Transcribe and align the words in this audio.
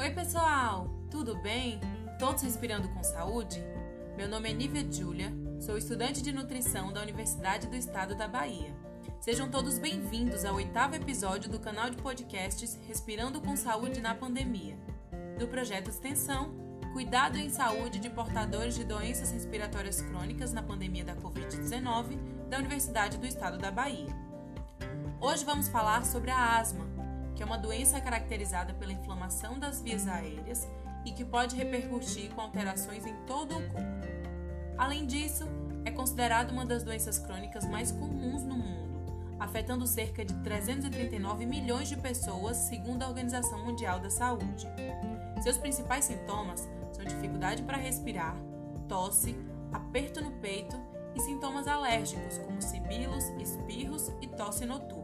Oi, 0.00 0.08
pessoal! 0.12 0.88
Tudo 1.10 1.36
bem? 1.42 1.78
Todos 2.18 2.40
respirando 2.40 2.88
com 2.88 3.02
saúde? 3.02 3.62
Meu 4.16 4.26
nome 4.30 4.48
é 4.48 4.52
Nívia 4.54 4.90
Júlia, 4.90 5.30
sou 5.60 5.76
estudante 5.76 6.22
de 6.22 6.32
nutrição 6.32 6.90
da 6.90 7.02
Universidade 7.02 7.66
do 7.66 7.76
Estado 7.76 8.14
da 8.14 8.26
Bahia. 8.26 8.74
Sejam 9.20 9.50
todos 9.50 9.78
bem-vindos 9.78 10.46
ao 10.46 10.54
oitavo 10.54 10.94
episódio 10.94 11.50
do 11.50 11.60
canal 11.60 11.90
de 11.90 11.98
podcasts 11.98 12.78
Respirando 12.88 13.42
com 13.42 13.54
Saúde 13.58 14.00
na 14.00 14.14
Pandemia, 14.14 14.74
do 15.38 15.46
projeto 15.46 15.90
Extensão 15.90 16.50
Cuidado 16.94 17.36
em 17.36 17.50
Saúde 17.50 17.98
de 17.98 18.08
Portadores 18.08 18.76
de 18.76 18.84
Doenças 18.84 19.30
Respiratórias 19.30 20.00
Crônicas 20.00 20.50
na 20.50 20.62
Pandemia 20.62 21.04
da 21.04 21.14
Covid-19 21.16 22.16
da 22.48 22.56
Universidade 22.56 23.18
do 23.18 23.26
Estado 23.26 23.58
da 23.58 23.70
Bahia. 23.70 24.16
Hoje 25.20 25.44
vamos 25.44 25.68
falar 25.68 26.06
sobre 26.06 26.30
a 26.30 26.58
asma, 26.58 26.89
que 27.40 27.44
é 27.44 27.46
uma 27.46 27.56
doença 27.56 27.98
caracterizada 27.98 28.74
pela 28.74 28.92
inflamação 28.92 29.58
das 29.58 29.80
vias 29.80 30.06
aéreas 30.06 30.68
e 31.06 31.10
que 31.10 31.24
pode 31.24 31.56
repercutir 31.56 32.30
com 32.34 32.42
alterações 32.42 33.06
em 33.06 33.14
todo 33.24 33.56
o 33.56 33.68
corpo. 33.70 34.06
Além 34.76 35.06
disso, 35.06 35.48
é 35.86 35.90
considerada 35.90 36.52
uma 36.52 36.66
das 36.66 36.82
doenças 36.82 37.18
crônicas 37.18 37.64
mais 37.64 37.92
comuns 37.92 38.42
no 38.42 38.58
mundo, 38.58 39.38
afetando 39.38 39.86
cerca 39.86 40.22
de 40.22 40.34
339 40.42 41.46
milhões 41.46 41.88
de 41.88 41.96
pessoas, 41.96 42.58
segundo 42.58 43.04
a 43.04 43.08
Organização 43.08 43.64
Mundial 43.64 44.00
da 44.00 44.10
Saúde. 44.10 44.68
Seus 45.42 45.56
principais 45.56 46.04
sintomas 46.04 46.68
são 46.92 47.06
dificuldade 47.06 47.62
para 47.62 47.78
respirar, 47.78 48.36
tosse, 48.86 49.34
aperto 49.72 50.20
no 50.20 50.32
peito 50.32 50.78
e 51.14 51.20
sintomas 51.20 51.66
alérgicos, 51.66 52.36
como 52.36 52.60
sibilos, 52.60 53.24
espirros 53.40 54.12
e 54.20 54.26
tosse 54.26 54.66
noturna. 54.66 54.99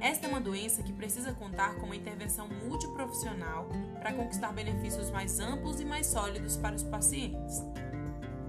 Esta 0.00 0.26
é 0.26 0.28
uma 0.28 0.40
doença 0.40 0.82
que 0.82 0.92
precisa 0.92 1.32
contar 1.32 1.76
com 1.76 1.86
uma 1.86 1.96
intervenção 1.96 2.48
multiprofissional 2.48 3.68
para 4.00 4.12
conquistar 4.12 4.52
benefícios 4.52 5.10
mais 5.10 5.38
amplos 5.38 5.80
e 5.80 5.84
mais 5.84 6.06
sólidos 6.06 6.56
para 6.56 6.74
os 6.74 6.82
pacientes. 6.82 7.62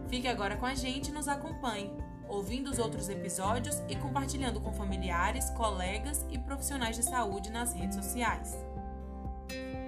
Fique 0.10 0.28
agora 0.28 0.58
com 0.58 0.66
a 0.66 0.76
gente 0.76 1.10
e 1.10 1.12
nos 1.12 1.28
acompanhe, 1.28 1.92
ouvindo 2.28 2.70
os 2.70 2.80
outros 2.80 3.10
episódios 3.10 3.82
e 3.88 3.96
compartilhando 3.96 4.60
com 4.62 4.74
familiares, 4.74 5.50
colegas 5.52 6.26
e 6.32 6.38
profissionais 6.38 6.96
de 6.96 7.04
saúde 7.04 7.52
nas 7.52 7.74
redes 7.74 7.96
sociais. 7.96 8.58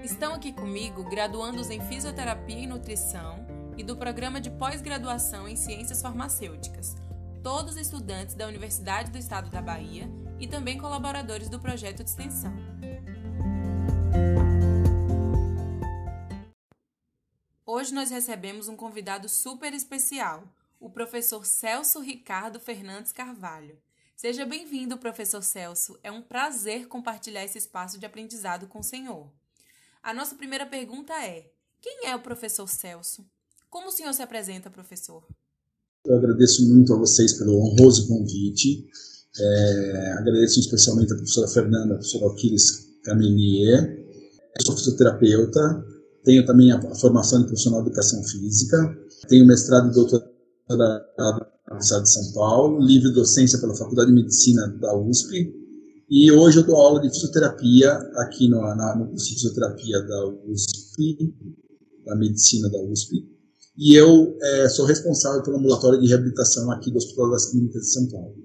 Estão 0.04 0.36
aqui 0.36 0.52
comigo 0.54 1.04
graduandos 1.04 1.72
em 1.72 1.82
Fisioterapia 1.82 2.60
e 2.60 2.68
Nutrição 2.68 3.44
e 3.76 3.84
do 3.84 3.98
Programa 3.98 4.40
de 4.40 4.52
Pós-Graduação 4.52 5.48
em 5.48 5.56
Ciências 5.56 6.02
Farmacêuticas, 6.02 6.96
todos 7.42 7.76
estudantes 7.76 8.36
da 8.36 8.48
Universidade 8.48 9.10
do 9.10 9.18
Estado 9.18 9.50
da 9.50 9.62
Bahia 9.62 10.08
e 10.40 10.48
também 10.48 10.78
colaboradores 10.78 11.50
do 11.50 11.60
projeto 11.60 12.04
de 12.04 12.10
extensão. 12.10 12.54
Hoje 17.66 17.94
nós 17.94 18.10
recebemos 18.10 18.68
um 18.68 18.76
convidado 18.76 19.28
super 19.28 19.74
especial, 19.74 20.44
o 20.80 20.90
professor 20.90 21.46
Celso 21.46 22.00
Ricardo 22.00 22.60
Fernandes 22.60 23.12
Carvalho. 23.12 23.78
Seja 24.16 24.46
bem-vindo, 24.46 24.98
professor 24.98 25.44
Celso. 25.44 26.00
É 26.02 26.12
um 26.12 26.22
prazer 26.22 26.88
compartilhar 26.88 27.44
esse 27.44 27.58
espaço 27.58 28.00
de 28.00 28.06
aprendizado 28.06 28.68
com 28.68 28.80
o 28.80 28.84
senhor. 28.84 29.30
A 30.02 30.14
nossa 30.14 30.36
primeira 30.36 30.66
pergunta 30.66 31.14
é: 31.14 31.52
quem 31.82 32.08
é 32.08 32.16
o 32.16 32.22
professor 32.22 32.68
Celso? 32.68 33.26
Como 33.70 33.90
o 33.90 33.92
senhor 33.92 34.14
se 34.14 34.22
apresenta, 34.22 34.70
professor? 34.70 35.28
Eu 36.06 36.16
agradeço 36.18 36.66
muito 36.68 36.94
a 36.94 36.98
vocês 36.98 37.34
pelo 37.34 37.58
honroso 37.60 38.08
convite. 38.08 38.88
É, 39.38 40.12
agradeço 40.14 40.60
especialmente 40.60 41.12
a 41.12 41.16
professora 41.16 41.48
Fernanda, 41.48 41.94
a 41.94 41.98
professora 41.98 42.32
Aquiles 42.32 42.88
Camelier. 43.04 44.06
Eu 44.58 44.66
sou 44.66 44.78
fisioterapeuta, 44.78 45.86
tenho 46.24 46.46
também 46.46 46.72
a, 46.72 46.78
a 46.78 46.96
formação 46.96 47.40
de 47.40 47.48
profissional 47.48 47.82
de 47.82 47.90
educação 47.90 48.24
física, 48.24 48.98
tenho 49.28 49.46
mestrado 49.46 49.90
e 49.90 49.94
doutorado 49.94 50.32
na 50.70 51.48
Universidade 51.70 52.04
de 52.04 52.12
São 52.12 52.34
Paulo, 52.34 52.80
livre 52.80 53.12
docência 53.12 53.60
pela 53.60 53.76
Faculdade 53.76 54.10
de 54.10 54.16
Medicina 54.16 54.68
da 54.80 54.98
USP, 54.98 55.54
e 56.10 56.32
hoje 56.32 56.60
eu 56.60 56.64
dou 56.64 56.76
aula 56.76 57.02
de 57.02 57.10
fisioterapia 57.10 57.92
aqui 58.18 58.48
no, 58.48 58.62
na, 58.62 58.96
no 58.96 59.10
curso 59.10 59.28
de 59.28 59.34
fisioterapia 59.34 60.02
da 60.02 60.28
USP, 60.48 61.34
da 62.06 62.16
Medicina 62.16 62.70
da 62.70 62.82
USP, 62.82 63.28
e 63.78 63.96
eu 63.96 64.38
é, 64.42 64.70
sou 64.70 64.86
responsável 64.86 65.44
pelo 65.44 65.58
ambulatório 65.58 66.00
de 66.00 66.08
reabilitação 66.08 66.72
aqui 66.72 66.92
do 66.92 66.98
Hospital 66.98 67.32
das 67.32 67.52
Clínicas 67.52 67.82
de 67.82 67.92
São 67.92 68.08
Paulo. 68.08 68.45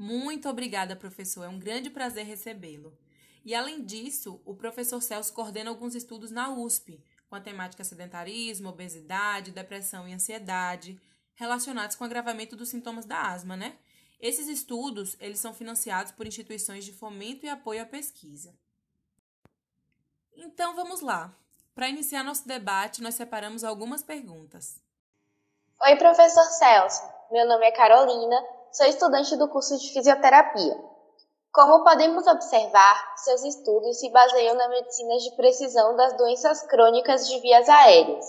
Muito 0.00 0.48
obrigada, 0.48 0.96
professor. 0.96 1.44
É 1.44 1.48
um 1.50 1.58
grande 1.58 1.90
prazer 1.90 2.24
recebê-lo. 2.24 2.96
E 3.44 3.54
além 3.54 3.84
disso, 3.84 4.40
o 4.46 4.54
professor 4.54 5.02
Celso 5.02 5.30
coordena 5.30 5.68
alguns 5.68 5.94
estudos 5.94 6.30
na 6.30 6.48
USP, 6.48 7.04
com 7.28 7.34
a 7.34 7.40
temática 7.40 7.84
sedentarismo, 7.84 8.70
obesidade, 8.70 9.50
depressão 9.50 10.08
e 10.08 10.14
ansiedade, 10.14 10.98
relacionados 11.34 11.96
com 11.96 12.04
o 12.04 12.06
agravamento 12.06 12.56
dos 12.56 12.70
sintomas 12.70 13.04
da 13.04 13.20
asma, 13.20 13.58
né? 13.58 13.76
Esses 14.18 14.48
estudos, 14.48 15.18
eles 15.20 15.38
são 15.38 15.52
financiados 15.52 16.12
por 16.12 16.26
instituições 16.26 16.86
de 16.86 16.94
fomento 16.94 17.44
e 17.44 17.50
apoio 17.50 17.82
à 17.82 17.84
pesquisa. 17.84 18.54
Então, 20.32 20.74
vamos 20.74 21.02
lá. 21.02 21.36
Para 21.74 21.90
iniciar 21.90 22.24
nosso 22.24 22.48
debate, 22.48 23.02
nós 23.02 23.16
separamos 23.16 23.64
algumas 23.64 24.02
perguntas. 24.02 24.80
Oi, 25.82 25.94
professor 25.96 26.44
Celso. 26.44 27.02
Meu 27.30 27.46
nome 27.46 27.66
é 27.66 27.72
Carolina 27.72 28.59
sou 28.72 28.86
estudante 28.86 29.36
do 29.36 29.48
curso 29.48 29.78
de 29.78 29.92
fisioterapia. 29.92 30.90
Como 31.52 31.82
podemos 31.82 32.26
observar, 32.26 33.14
seus 33.16 33.42
estudos 33.42 33.98
se 33.98 34.08
baseiam 34.10 34.54
na 34.54 34.68
medicina 34.68 35.16
de 35.16 35.34
precisão 35.36 35.96
das 35.96 36.16
doenças 36.16 36.62
crônicas 36.62 37.26
de 37.28 37.40
vias 37.40 37.68
aéreas, 37.68 38.24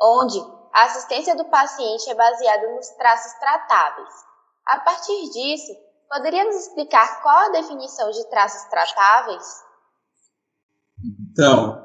onde 0.00 0.40
a 0.72 0.84
assistência 0.86 1.36
do 1.36 1.44
paciente 1.44 2.10
é 2.10 2.14
baseada 2.14 2.74
nos 2.74 2.88
traços 2.90 3.32
tratáveis. 3.34 4.12
A 4.66 4.80
partir 4.80 5.30
disso, 5.30 5.72
poderia 6.08 6.44
nos 6.44 6.56
explicar 6.56 7.22
qual 7.22 7.38
a 7.46 7.50
definição 7.50 8.10
de 8.10 8.24
traços 8.28 8.68
tratáveis? 8.68 9.62
Então, 11.30 11.83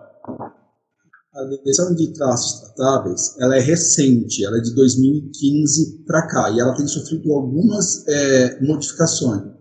a 1.39 1.45
definição 1.45 1.95
de 1.95 2.13
traços 2.13 2.59
tratáveis 2.59 3.35
ela 3.39 3.55
é 3.55 3.59
recente, 3.59 4.43
ela 4.43 4.57
é 4.57 4.61
de 4.61 4.75
2015 4.75 6.03
para 6.05 6.27
cá 6.27 6.49
e 6.51 6.59
ela 6.59 6.75
tem 6.75 6.85
sofrido 6.85 7.31
algumas 7.31 8.05
é, 8.07 8.61
modificações. 8.61 9.57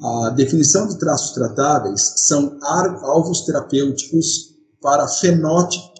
A 0.00 0.30
definição 0.30 0.86
de 0.86 0.98
traços 0.98 1.30
tratáveis 1.30 2.12
são 2.26 2.58
alvos 2.60 3.42
terapêuticos 3.42 4.54
para 4.82 5.08
fenótipos 5.08 5.94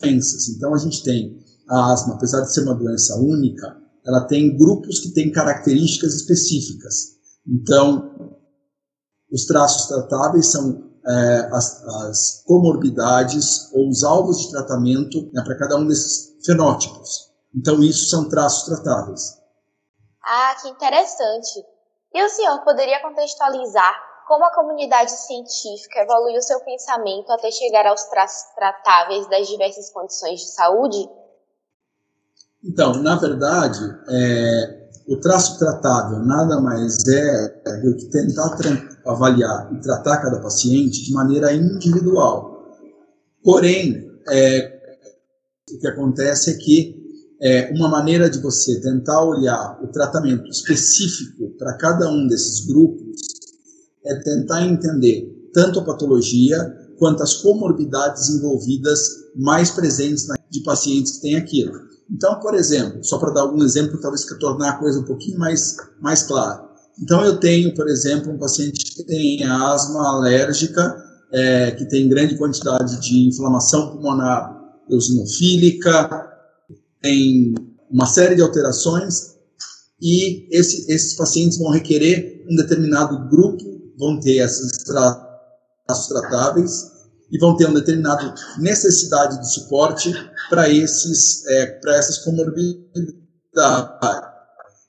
doenças. 0.00 0.48
Então 0.48 0.74
a 0.74 0.78
gente 0.78 1.04
tem 1.04 1.40
a 1.68 1.92
asma, 1.92 2.14
apesar 2.14 2.40
de 2.40 2.52
ser 2.52 2.62
uma 2.62 2.74
doença 2.74 3.14
única, 3.16 3.80
ela 4.04 4.22
tem 4.22 4.56
grupos 4.56 4.98
que 4.98 5.10
têm 5.10 5.30
características 5.30 6.14
específicas. 6.14 7.12
Então, 7.46 8.36
os 9.30 9.46
traços 9.46 9.86
tratáveis 9.86 10.50
são 10.50 10.91
é, 11.06 11.48
as, 11.52 11.84
as, 11.84 12.44
comorbidades 12.46 13.72
ou 13.72 13.88
os 13.88 14.04
alvos 14.04 14.38
de 14.38 14.50
tratamento 14.50 15.30
né, 15.32 15.42
para 15.44 15.58
cada 15.58 15.76
um 15.76 15.86
desses 15.86 16.36
fenótipos. 16.44 17.30
Então, 17.54 17.82
isso 17.82 18.08
são 18.08 18.28
traços 18.28 18.64
tratáveis. 18.64 19.40
Ah, 20.24 20.54
que 20.60 20.68
interessante. 20.68 21.64
E 22.14 22.22
o 22.22 22.28
senhor 22.28 22.60
poderia 22.62 23.00
contextualizar 23.00 23.94
como 24.26 24.44
a 24.44 24.54
comunidade 24.54 25.10
científica 25.10 26.00
evoluiu 26.00 26.40
seu 26.40 26.60
pensamento 26.60 27.30
até 27.32 27.50
chegar 27.50 27.86
aos 27.86 28.04
traços 28.04 28.54
tratáveis 28.54 29.28
das 29.28 29.48
diversas 29.48 29.90
condições 29.90 30.40
de 30.40 30.50
saúde? 30.52 31.10
Então, 32.64 32.94
na 32.94 33.16
verdade, 33.16 33.80
é, 34.08 34.81
o 35.12 35.20
traço 35.20 35.58
tratável 35.58 36.20
nada 36.20 36.58
mais 36.58 37.06
é 37.06 37.80
do 37.82 37.94
que 37.96 38.06
tentar 38.06 38.56
avaliar 39.04 39.70
e 39.74 39.80
tratar 39.82 40.22
cada 40.22 40.40
paciente 40.40 41.04
de 41.04 41.12
maneira 41.12 41.52
individual. 41.52 42.72
Porém, 43.44 44.10
é, 44.30 44.72
o 45.70 45.78
que 45.78 45.86
acontece 45.86 46.52
é 46.52 46.54
que 46.54 47.02
é, 47.42 47.72
uma 47.74 47.90
maneira 47.90 48.30
de 48.30 48.38
você 48.38 48.80
tentar 48.80 49.22
olhar 49.22 49.78
o 49.84 49.88
tratamento 49.88 50.48
específico 50.48 51.50
para 51.58 51.76
cada 51.76 52.08
um 52.08 52.26
desses 52.26 52.64
grupos 52.64 53.20
é 54.06 54.14
tentar 54.14 54.64
entender 54.64 55.50
tanto 55.52 55.80
a 55.80 55.84
patologia 55.84 56.74
quanto 56.98 57.22
as 57.22 57.34
comorbidades 57.34 58.30
envolvidas 58.30 58.98
mais 59.36 59.72
presentes 59.72 60.26
na, 60.26 60.36
de 60.48 60.62
pacientes 60.62 61.16
que 61.16 61.22
têm 61.22 61.36
aquilo. 61.36 61.91
Então, 62.12 62.38
por 62.40 62.54
exemplo, 62.54 63.02
só 63.02 63.18
para 63.18 63.32
dar 63.32 63.40
algum 63.40 63.62
exemplo, 63.62 63.98
talvez 64.00 64.24
para 64.24 64.36
tornar 64.38 64.70
a 64.70 64.78
coisa 64.78 65.00
um 65.00 65.04
pouquinho 65.04 65.38
mais, 65.38 65.76
mais 66.00 66.22
clara. 66.22 66.62
Então, 67.00 67.24
eu 67.24 67.40
tenho, 67.40 67.74
por 67.74 67.88
exemplo, 67.88 68.30
um 68.30 68.38
paciente 68.38 68.84
que 68.94 69.02
tem 69.04 69.42
asma 69.44 70.16
alérgica, 70.16 70.94
é, 71.32 71.70
que 71.70 71.86
tem 71.86 72.08
grande 72.08 72.36
quantidade 72.36 73.00
de 73.00 73.28
inflamação 73.28 73.92
pulmonar 73.92 74.60
eosinofílica, 74.90 76.28
tem 77.00 77.54
uma 77.90 78.06
série 78.06 78.34
de 78.34 78.42
alterações, 78.42 79.32
e 80.00 80.46
esse, 80.50 80.92
esses 80.92 81.14
pacientes 81.14 81.58
vão 81.58 81.70
requerer 81.70 82.44
um 82.50 82.56
determinado 82.56 83.28
grupo 83.30 83.72
vão 83.98 84.18
ter 84.18 84.38
esses 84.38 84.72
traços 84.84 86.08
tratáveis 86.08 86.91
e 87.32 87.38
vão 87.38 87.56
ter 87.56 87.64
uma 87.64 87.80
determinada 87.80 88.34
necessidade 88.58 89.40
de 89.40 89.52
suporte 89.52 90.12
para 90.50 90.68
esses 90.68 91.44
é, 91.46 91.66
para 91.80 91.96
essas 91.96 92.18
comorbidades. 92.18 92.92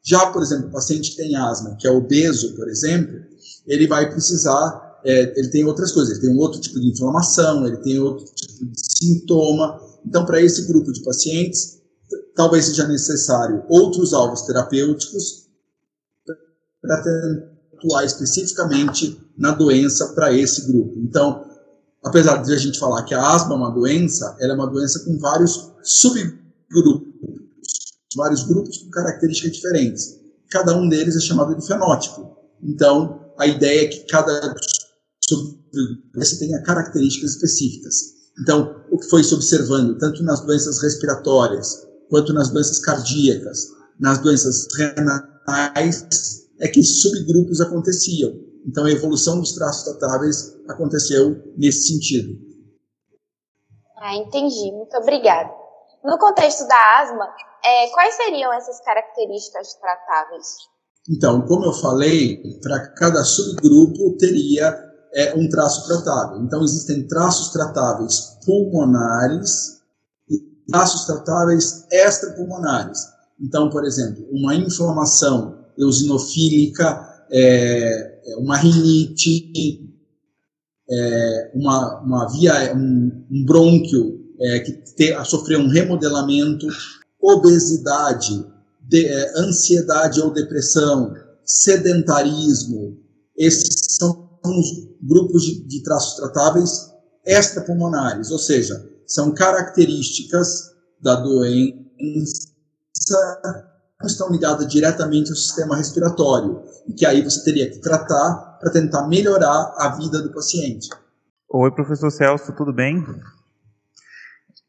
Já, 0.05 0.25
por 0.31 0.43
exemplo, 0.43 0.67
o 0.67 0.71
paciente 0.71 1.11
que 1.11 1.17
tem 1.17 1.35
asma, 1.35 1.77
que 1.77 1.87
é 1.87 1.91
obeso, 1.91 2.53
por 2.55 2.67
exemplo, 2.67 3.17
ele 3.65 3.87
vai 3.87 4.11
precisar, 4.11 4.99
é, 5.05 5.39
ele 5.39 5.47
tem 5.47 5.63
outras 5.63 5.93
coisas, 5.93 6.11
ele 6.11 6.27
tem 6.27 6.35
um 6.35 6.39
outro 6.39 6.59
tipo 6.59 6.79
de 6.79 6.91
inflamação, 6.91 7.65
ele 7.65 7.77
tem 7.77 7.99
outro 7.99 8.25
tipo 8.25 8.65
de 8.65 8.81
sintoma. 8.81 9.79
Então, 10.05 10.25
para 10.25 10.41
esse 10.41 10.67
grupo 10.67 10.91
de 10.91 11.01
pacientes, 11.03 11.81
talvez 12.35 12.65
seja 12.65 12.85
necessário 12.85 13.63
outros 13.69 14.13
alvos 14.13 14.41
terapêuticos 14.41 15.47
para 16.81 17.01
atuar 17.77 18.03
especificamente 18.03 19.17
na 19.37 19.51
doença 19.51 20.13
para 20.13 20.33
esse 20.33 20.67
grupo. 20.69 20.99
Então, 20.99 21.52
apesar 22.03 22.37
de 22.37 22.53
a 22.53 22.57
gente 22.57 22.79
falar 22.79 23.03
que 23.03 23.13
a 23.13 23.21
asma 23.21 23.53
é 23.53 23.57
uma 23.57 23.71
doença, 23.71 24.35
ela 24.39 24.53
é 24.53 24.55
uma 24.55 24.67
doença 24.67 24.99
com 25.05 25.17
vários 25.19 25.71
subgrupos, 25.83 27.07
vários 28.15 28.43
grupos 28.43 28.77
com 28.77 28.89
características 28.89 29.51
diferentes. 29.53 30.19
Cada 30.49 30.75
um 30.75 30.87
deles 30.87 31.15
é 31.15 31.19
chamado 31.19 31.55
de 31.55 31.65
fenótipo. 31.65 32.37
Então, 32.61 33.31
a 33.37 33.47
ideia 33.47 33.85
é 33.85 33.87
que 33.87 34.05
cada 34.07 34.55
subgrupo 35.27 36.37
tenha 36.39 36.61
características 36.61 37.31
específicas. 37.31 37.95
Então, 38.41 38.83
o 38.91 38.97
que 38.97 39.09
foi 39.09 39.23
se 39.23 39.33
observando, 39.33 39.97
tanto 39.97 40.23
nas 40.23 40.41
doenças 40.41 40.81
respiratórias, 40.81 41.87
quanto 42.09 42.33
nas 42.33 42.49
doenças 42.49 42.79
cardíacas, 42.79 43.67
nas 43.99 44.19
doenças 44.19 44.67
renais, 44.75 46.05
é 46.59 46.67
que 46.67 46.83
subgrupos 46.83 47.61
aconteciam. 47.61 48.33
Então, 48.65 48.85
a 48.85 48.91
evolução 48.91 49.39
dos 49.39 49.53
traços 49.53 49.83
tratáveis 49.83 50.55
aconteceu 50.69 51.53
nesse 51.57 51.87
sentido. 51.93 52.37
Ah, 53.97 54.15
entendi. 54.15 54.71
Muito 54.71 54.95
obrigada. 54.97 55.49
No 56.03 56.17
contexto 56.17 56.67
da 56.67 57.01
asma, 57.01 57.25
é, 57.63 57.87
quais 57.91 58.15
seriam 58.15 58.51
essas 58.53 58.79
características 58.81 59.73
tratáveis? 59.75 60.47
Então, 61.09 61.41
como 61.45 61.65
eu 61.65 61.73
falei, 61.73 62.41
para 62.61 62.89
cada 62.93 63.23
subgrupo 63.23 64.17
teria 64.17 64.73
é, 65.13 65.33
um 65.35 65.47
traço 65.49 65.87
tratável. 65.87 66.41
Então, 66.41 66.63
existem 66.63 67.07
traços 67.07 67.51
tratáveis 67.51 68.37
pulmonares 68.45 69.81
e 70.29 70.39
traços 70.67 71.05
tratáveis 71.05 71.85
extrapulmonares. 71.91 72.99
Então, 73.39 73.69
por 73.69 73.85
exemplo, 73.85 74.25
uma 74.31 74.55
inflamação 74.55 75.65
eosinofílica 75.77 77.25
é, 77.31 78.12
é, 78.25 78.35
uma 78.37 78.57
rinite, 78.57 79.93
é, 80.89 81.51
uma, 81.55 82.01
uma 82.01 82.27
via, 82.31 82.75
um, 82.75 83.25
um 83.31 83.45
brônquio 83.45 84.19
é, 84.39 84.59
que 84.59 84.71
te, 84.71 85.25
sofreu 85.25 85.59
um 85.59 85.69
remodelamento, 85.69 86.67
obesidade, 87.21 88.45
de, 88.81 89.05
é, 89.05 89.39
ansiedade 89.39 90.19
ou 90.21 90.31
depressão, 90.31 91.13
sedentarismo, 91.45 92.97
esses 93.37 93.95
são 93.97 94.29
os 94.45 94.87
grupos 95.01 95.43
de, 95.43 95.63
de 95.67 95.83
traços 95.83 96.15
tratáveis 96.15 96.91
extrapulmonares, 97.25 98.31
ou 98.31 98.39
seja, 98.39 98.89
são 99.07 99.33
características 99.33 100.71
da 101.01 101.15
doença 101.15 102.53
estão 104.11 104.29
ligadas 104.31 104.67
diretamente 104.67 105.29
ao 105.29 105.35
sistema 105.35 105.75
respiratório, 105.75 106.61
e 106.87 106.93
que 106.93 107.05
aí 107.05 107.21
você 107.21 107.43
teria 107.43 107.69
que 107.69 107.79
tratar 107.79 108.57
para 108.59 108.71
tentar 108.71 109.07
melhorar 109.07 109.73
a 109.77 109.95
vida 109.97 110.21
do 110.21 110.33
paciente. 110.33 110.89
Oi, 111.49 111.71
professor 111.71 112.09
Celso, 112.09 112.53
tudo 112.55 112.73
bem? 112.73 113.03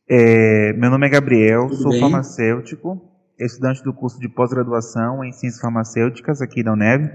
É, 0.08 0.72
meu 0.74 0.90
nome 0.90 1.06
é 1.06 1.10
Gabriel, 1.10 1.68
tudo 1.68 1.82
sou 1.82 1.90
bem? 1.92 2.00
farmacêutico, 2.00 3.00
estudante 3.38 3.82
do 3.82 3.94
curso 3.94 4.20
de 4.20 4.28
pós-graduação 4.28 5.24
em 5.24 5.32
Ciências 5.32 5.60
Farmacêuticas 5.60 6.42
aqui 6.42 6.62
da 6.62 6.72
UNEV. 6.72 7.10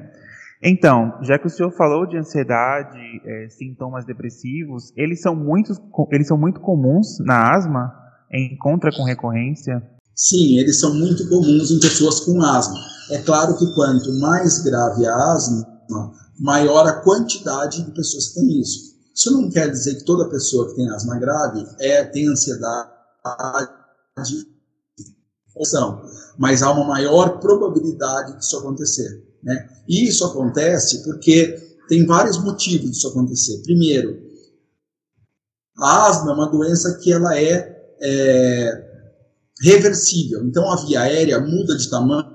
Então, 0.61 1.17
já 1.21 1.37
que 1.37 1.47
o 1.47 1.49
senhor 1.49 1.71
falou 1.71 2.05
de 2.05 2.17
ansiedade, 2.17 2.99
é, 3.25 3.49
sintomas 3.49 4.05
depressivos, 4.05 4.91
eles 4.97 5.21
são, 5.21 5.35
muito, 5.35 5.71
eles 6.11 6.27
são 6.27 6.37
muito 6.37 6.59
comuns 6.59 7.19
na 7.19 7.53
asma? 7.53 7.93
Encontra 8.31 8.91
com 8.91 9.03
recorrência? 9.03 9.81
Sim, 10.19 10.57
eles 10.57 10.81
são 10.81 10.93
muito 10.95 11.29
comuns 11.29 11.71
em 11.71 11.79
pessoas 11.79 12.19
com 12.19 12.41
asma. 12.41 12.77
É 13.09 13.19
claro 13.19 13.57
que 13.57 13.73
quanto 13.73 14.11
mais 14.19 14.59
grave 14.59 15.05
a 15.05 15.15
asma, 15.15 15.65
maior 16.37 16.85
a 16.85 16.99
quantidade 16.99 17.81
de 17.81 17.91
pessoas 17.91 18.27
que 18.27 18.33
têm 18.35 18.59
isso. 18.59 18.95
Isso 19.15 19.31
não 19.31 19.49
quer 19.49 19.71
dizer 19.71 19.95
que 19.95 20.03
toda 20.03 20.29
pessoa 20.29 20.67
que 20.67 20.75
tem 20.75 20.89
asma 20.89 21.17
grave 21.17 21.65
é, 21.79 22.03
tem 22.03 22.27
ansiedade 22.27 22.91
mas 26.37 26.61
há 26.61 26.71
uma 26.71 26.85
maior 26.85 27.39
probabilidade 27.39 28.37
disso 28.37 28.57
acontecer. 28.57 29.25
Né? 29.41 29.69
E 29.87 30.05
isso 30.09 30.25
acontece 30.25 31.01
porque 31.03 31.77
tem 31.87 32.05
vários 32.05 32.37
motivos 32.43 32.91
disso 32.91 33.07
acontecer. 33.07 33.61
Primeiro, 33.63 34.19
a 35.77 36.07
asma 36.09 36.31
é 36.31 36.33
uma 36.33 36.51
doença 36.51 36.97
que 36.97 37.13
ela 37.13 37.37
é, 37.37 37.95
é 38.01 38.88
reversível. 39.61 40.45
Então 40.45 40.71
a 40.71 40.75
via 40.85 41.01
aérea 41.01 41.39
muda 41.39 41.75
de 41.75 41.89
tamanho 41.89 42.25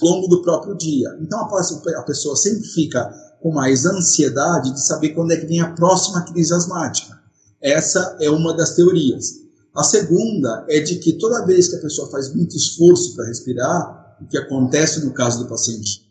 ao 0.00 0.08
longo 0.08 0.28
do 0.28 0.42
próprio 0.42 0.76
dia. 0.76 1.16
Então 1.20 1.40
a 1.40 2.02
pessoa 2.02 2.36
sempre 2.36 2.66
fica 2.68 3.04
com 3.42 3.52
mais 3.52 3.86
ansiedade 3.86 4.72
de 4.72 4.86
saber 4.86 5.10
quando 5.10 5.32
é 5.32 5.36
que 5.36 5.46
vem 5.46 5.60
a 5.60 5.72
próxima 5.72 6.22
crise 6.22 6.52
asmática. 6.52 7.18
Essa 7.60 8.16
é 8.20 8.30
uma 8.30 8.54
das 8.54 8.74
teorias. 8.74 9.40
A 9.74 9.82
segunda 9.84 10.64
é 10.68 10.80
de 10.80 10.96
que 10.96 11.12
toda 11.14 11.44
vez 11.46 11.68
que 11.68 11.76
a 11.76 11.80
pessoa 11.80 12.10
faz 12.10 12.34
muito 12.34 12.56
esforço 12.56 13.14
para 13.14 13.26
respirar, 13.26 14.16
o 14.20 14.26
que 14.26 14.36
acontece 14.36 15.04
no 15.04 15.12
caso 15.12 15.38
do 15.42 15.48
paciente 15.48 16.08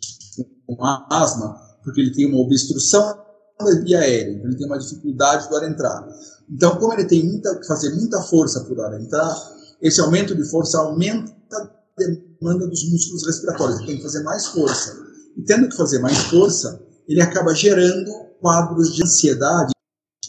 com 0.65 0.85
asma, 1.11 1.59
porque 1.83 2.01
ele 2.01 2.11
tem 2.11 2.25
uma 2.25 2.39
obstrução 2.39 3.17
da 3.59 3.81
via 3.81 3.99
aérea, 3.99 4.33
então 4.33 4.47
ele 4.47 4.57
tem 4.57 4.65
uma 4.65 4.79
dificuldade 4.79 5.49
do 5.49 5.57
ar 5.57 5.69
entrar. 5.69 6.07
Então, 6.49 6.75
como 6.77 6.93
ele 6.93 7.05
tem 7.05 7.23
muita, 7.23 7.55
que 7.55 7.67
fazer 7.67 7.93
muita 7.93 8.21
força 8.23 8.61
por 8.61 8.79
ar 8.81 8.99
entrar, 8.99 9.35
esse 9.81 10.01
aumento 10.01 10.35
de 10.35 10.43
força 10.49 10.79
aumenta 10.79 11.31
a 11.53 11.69
demanda 11.97 12.67
dos 12.67 12.89
músculos 12.89 13.25
respiratórios, 13.25 13.77
ele 13.77 13.87
tem 13.87 13.97
que 13.97 14.03
fazer 14.03 14.23
mais 14.23 14.47
força. 14.47 14.97
E 15.37 15.43
tendo 15.43 15.69
que 15.69 15.77
fazer 15.77 15.99
mais 15.99 16.17
força, 16.23 16.81
ele 17.07 17.21
acaba 17.21 17.53
gerando 17.53 18.11
quadros 18.41 18.95
de 18.95 19.03
ansiedade. 19.03 19.71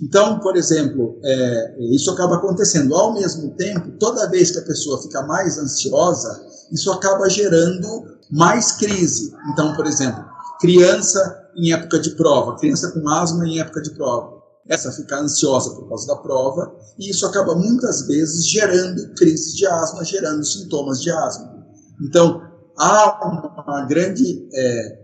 Então, 0.03 0.41
por 0.41 0.57
exemplo, 0.57 1.19
é, 1.25 1.77
isso 1.95 2.11
acaba 2.11 2.37
acontecendo. 2.37 2.95
Ao 2.95 3.15
mesmo 3.15 3.51
tempo, 3.57 3.91
toda 3.99 4.29
vez 4.29 4.51
que 4.51 4.59
a 4.59 4.65
pessoa 4.65 5.01
fica 5.03 5.23
mais 5.27 5.59
ansiosa, 5.59 6.45
isso 6.71 6.93
acaba 6.93 7.29
gerando 7.29 8.19
mais 8.31 8.73
crise. 8.73 9.35
Então, 9.53 9.75
por 9.75 9.87
exemplo, 9.87 10.25
criança 10.61 11.49
em 11.57 11.73
época 11.73 11.99
de 11.99 12.11
prova, 12.11 12.57
criança 12.57 12.91
com 12.93 13.09
asma 13.09 13.47
em 13.47 13.61
época 13.61 13.83
de 13.83 13.91
prova 13.91 14.40
essa 14.71 14.93
ficar 14.93 15.19
ansiosa 15.19 15.75
por 15.75 15.89
causa 15.89 16.07
da 16.07 16.23
prova, 16.23 16.73
e 16.97 17.11
isso 17.11 17.27
acaba 17.27 17.57
muitas 17.57 18.07
vezes 18.07 18.49
gerando 18.49 19.13
crises 19.15 19.57
de 19.57 19.67
asma, 19.67 20.05
gerando 20.05 20.45
sintomas 20.45 21.03
de 21.03 21.11
asma. 21.11 21.67
Então, 22.01 22.41
há 22.79 23.65
uma 23.67 23.85
grande 23.87 24.49
é, 24.55 25.01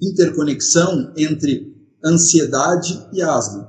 interconexão 0.00 1.12
entre 1.18 1.74
ansiedade 2.04 3.04
e 3.12 3.20
asma. 3.20 3.68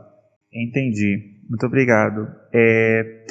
Entendi. 0.54 1.34
Muito 1.50 1.66
obrigado. 1.66 2.28
É, 2.54 3.26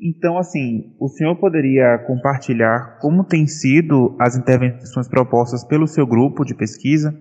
então, 0.00 0.38
assim, 0.38 0.94
o 1.00 1.08
senhor 1.08 1.36
poderia 1.36 1.98
compartilhar 2.06 2.98
como 3.00 3.24
têm 3.24 3.46
sido 3.46 4.16
as 4.20 4.36
intervenções 4.36 5.08
propostas 5.08 5.64
pelo 5.64 5.88
seu 5.88 6.06
grupo 6.06 6.44
de 6.44 6.54
pesquisa? 6.54 7.12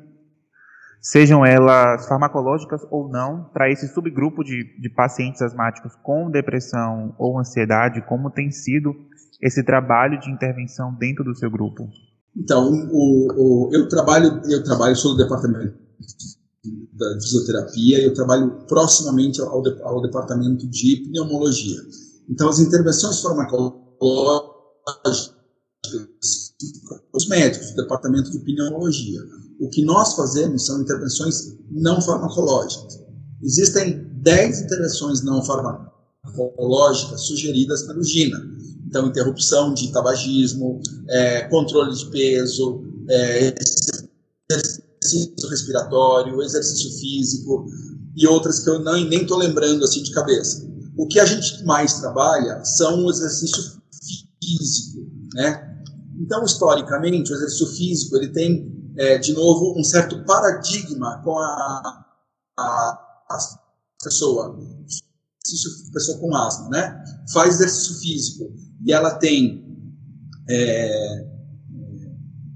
Sejam 1.01 1.45
elas 1.45 2.07
farmacológicas 2.07 2.81
ou 2.91 3.09
não, 3.09 3.45
para 3.53 3.71
esse 3.71 3.87
subgrupo 3.87 4.43
de, 4.43 4.63
de 4.79 4.89
pacientes 4.89 5.41
asmáticos 5.41 5.93
com 6.03 6.29
depressão 6.29 7.15
ou 7.17 7.39
ansiedade, 7.39 8.05
como 8.07 8.29
tem 8.29 8.51
sido 8.51 8.93
esse 9.41 9.63
trabalho 9.63 10.19
de 10.19 10.29
intervenção 10.29 10.93
dentro 10.99 11.23
do 11.23 11.35
seu 11.35 11.49
grupo? 11.49 11.87
Então, 12.35 12.69
o, 12.91 13.27
o, 13.35 13.69
eu 13.73 13.87
trabalho, 13.87 14.41
eu 14.45 14.63
trabalho 14.63 14.95
sou 14.95 15.15
do 15.15 15.23
departamento 15.23 15.77
da 16.93 17.21
fisioterapia, 17.21 18.03
eu 18.03 18.13
trabalho 18.13 18.65
proximamente 18.67 19.41
ao, 19.41 19.63
ao 19.83 20.01
departamento 20.01 20.67
de 20.67 21.03
pneumologia. 21.07 21.79
Então, 22.29 22.49
as 22.49 22.59
intervenções 22.59 23.21
farmacológicas, 23.21 25.33
os 27.13 27.27
médicos 27.27 27.71
do 27.71 27.81
departamento 27.81 28.31
de 28.31 28.39
pneumologia. 28.39 29.21
O 29.59 29.69
que 29.69 29.83
nós 29.83 30.13
fazemos 30.15 30.65
são 30.65 30.81
intervenções 30.81 31.57
não 31.69 32.01
farmacológicas. 32.01 32.99
Existem 33.43 34.05
10 34.21 34.61
intervenções 34.61 35.21
não 35.21 35.43
farmacológicas 35.43 37.21
sugeridas 37.21 37.83
pelo 37.83 38.03
GINA. 38.03 38.39
Então, 38.87 39.07
interrupção 39.07 39.73
de 39.73 39.91
tabagismo, 39.91 40.81
é, 41.09 41.41
controle 41.49 41.95
de 41.95 42.05
peso, 42.09 42.83
é, 43.09 43.53
exercício 44.51 45.49
respiratório, 45.49 46.41
exercício 46.41 46.91
físico 46.99 47.67
e 48.15 48.27
outras 48.27 48.59
que 48.59 48.69
eu 48.69 48.79
não, 48.79 48.93
nem 48.93 49.21
estou 49.21 49.37
lembrando 49.37 49.83
assim 49.83 50.03
de 50.03 50.11
cabeça. 50.11 50.67
O 50.97 51.07
que 51.07 51.19
a 51.19 51.25
gente 51.25 51.63
mais 51.63 51.99
trabalha 51.99 52.63
são 52.65 53.05
o 53.05 53.11
exercício 53.11 53.79
físico, 54.43 55.07
né? 55.35 55.65
Então, 56.19 56.43
historicamente, 56.43 57.31
o 57.31 57.35
exercício 57.35 57.67
físico 57.67 58.17
ele 58.17 58.27
tem, 58.29 58.78
é, 58.99 59.17
de 59.17 59.31
novo, 59.31 59.79
um 59.79 59.83
certo 59.83 60.25
paradigma 60.25 61.21
com 61.23 61.39
a, 61.39 62.05
a, 62.57 63.25
a 63.29 63.37
pessoa, 64.03 64.59
pessoa 65.93 66.19
com 66.19 66.35
asma, 66.35 66.67
né? 66.67 67.03
Faz 67.31 67.55
exercício 67.55 67.95
físico 68.01 68.53
e 68.85 68.91
ela 68.91 69.15
tem 69.15 69.65
é, 70.49 71.29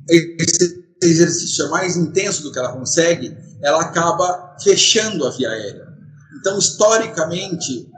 esse 0.10 0.84
exercício 1.02 1.66
é 1.66 1.70
mais 1.70 1.96
intenso 1.96 2.44
do 2.44 2.52
que 2.52 2.60
ela 2.60 2.74
consegue, 2.74 3.38
ela 3.62 3.82
acaba 3.82 4.58
fechando 4.62 5.26
a 5.26 5.32
via 5.32 5.50
aérea. 5.50 5.88
Então, 6.40 6.60
historicamente, 6.60 7.90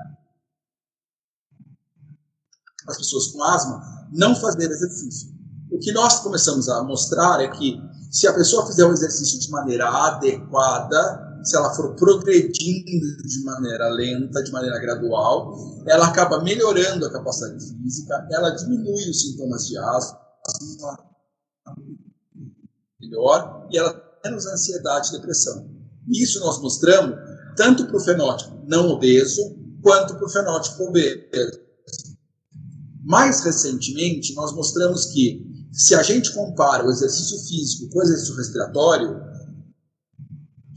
as 2.87 2.97
pessoas 2.97 3.27
com 3.27 3.41
asma 3.41 4.07
não 4.13 4.35
fazer 4.35 4.69
exercício. 4.69 5.33
O 5.71 5.79
que 5.79 5.91
nós 5.91 6.19
começamos 6.19 6.69
a 6.69 6.83
mostrar 6.83 7.41
é 7.41 7.47
que 7.47 7.81
se 8.15 8.27
a 8.27 8.33
pessoa 8.33 8.65
fizer 8.65 8.85
o 8.85 8.93
exercício 8.93 9.37
de 9.37 9.51
maneira 9.51 9.89
adequada, 9.89 11.41
se 11.43 11.53
ela 11.57 11.75
for 11.75 11.95
progredindo 11.95 13.17
de 13.17 13.43
maneira 13.43 13.89
lenta, 13.89 14.41
de 14.41 14.53
maneira 14.53 14.79
gradual, 14.79 15.83
ela 15.85 16.07
acaba 16.07 16.41
melhorando 16.41 17.05
a 17.05 17.11
capacidade 17.11 17.61
física, 17.61 18.25
ela 18.31 18.51
diminui 18.51 19.09
os 19.09 19.21
sintomas 19.21 19.67
de 19.67 19.77
asma, 19.77 20.17
melhor, 23.01 23.67
e 23.69 23.77
ela 23.77 24.01
menos 24.23 24.45
ansiedade 24.45 25.09
e 25.09 25.11
depressão. 25.11 25.69
Isso 26.07 26.39
nós 26.39 26.61
mostramos 26.61 27.17
tanto 27.57 27.85
para 27.85 27.97
o 27.97 27.99
fenótipo 27.99 28.63
não 28.65 28.91
obeso, 28.91 29.41
quanto 29.83 30.15
para 30.15 30.25
o 30.25 30.29
fenótipo 30.29 30.85
obeso. 30.85 31.59
Mais 33.03 33.43
recentemente, 33.43 34.33
nós 34.35 34.53
mostramos 34.53 35.07
que 35.07 35.54
se 35.75 35.93
a 35.93 36.01
gente 36.01 36.33
compara 36.33 36.87
o 36.87 36.89
exercício 36.89 37.37
físico 37.39 37.89
com 37.91 37.99
o 37.99 38.03
exercício 38.03 38.35
respiratório, 38.37 39.21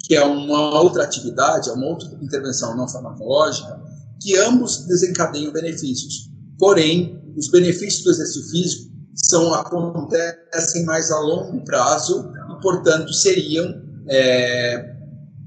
que 0.04 0.16
é 0.16 0.24
uma 0.24 0.80
outra 0.80 1.04
atividade, 1.04 1.70
é 1.70 1.72
uma 1.72 1.86
outra 1.86 2.08
intervenção 2.20 2.76
não 2.76 2.88
farmacológica, 2.88 3.80
que 4.20 4.36
ambos 4.38 4.86
desencadeiam 4.86 5.52
benefícios. 5.52 6.28
Porém, 6.58 7.22
os 7.36 7.48
benefícios 7.48 8.02
do 8.02 8.10
exercício 8.10 8.50
físico 8.50 8.92
são 9.14 9.54
acontecem 9.54 10.84
mais 10.84 11.12
a 11.12 11.20
longo 11.20 11.64
prazo 11.64 12.32
e, 12.50 12.60
portanto, 12.60 13.12
seriam 13.12 13.80
é, 14.08 14.96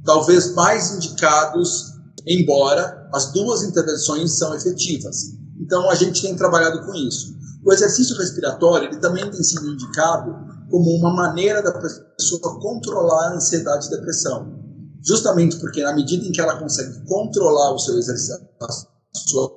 talvez 0.05 0.53
mais 0.53 0.95
indicados, 0.95 1.91
embora 2.25 3.09
as 3.13 3.33
duas 3.33 3.63
intervenções 3.63 4.37
são 4.37 4.55
efetivas. 4.55 5.33
Então, 5.59 5.89
a 5.89 5.95
gente 5.95 6.21
tem 6.21 6.35
trabalhado 6.37 6.85
com 6.85 6.95
isso. 6.95 7.35
O 7.63 7.71
exercício 7.71 8.17
respiratório 8.17 8.87
ele 8.87 8.99
também 8.99 9.29
tem 9.29 9.43
sido 9.43 9.71
indicado 9.71 10.33
como 10.69 10.89
uma 10.97 11.13
maneira 11.13 11.61
da 11.61 11.71
pessoa 11.79 12.59
controlar 12.59 13.29
a 13.29 13.35
ansiedade 13.35 13.87
e 13.87 13.89
depressão. 13.91 14.59
Justamente 15.03 15.59
porque, 15.59 15.83
na 15.83 15.93
medida 15.93 16.25
em 16.25 16.31
que 16.31 16.39
ela 16.39 16.59
consegue 16.59 17.03
controlar 17.05 17.73
o 17.73 17.79
seu 17.79 17.97
exercício, 17.97 18.35
a 18.61 19.17
sua 19.17 19.51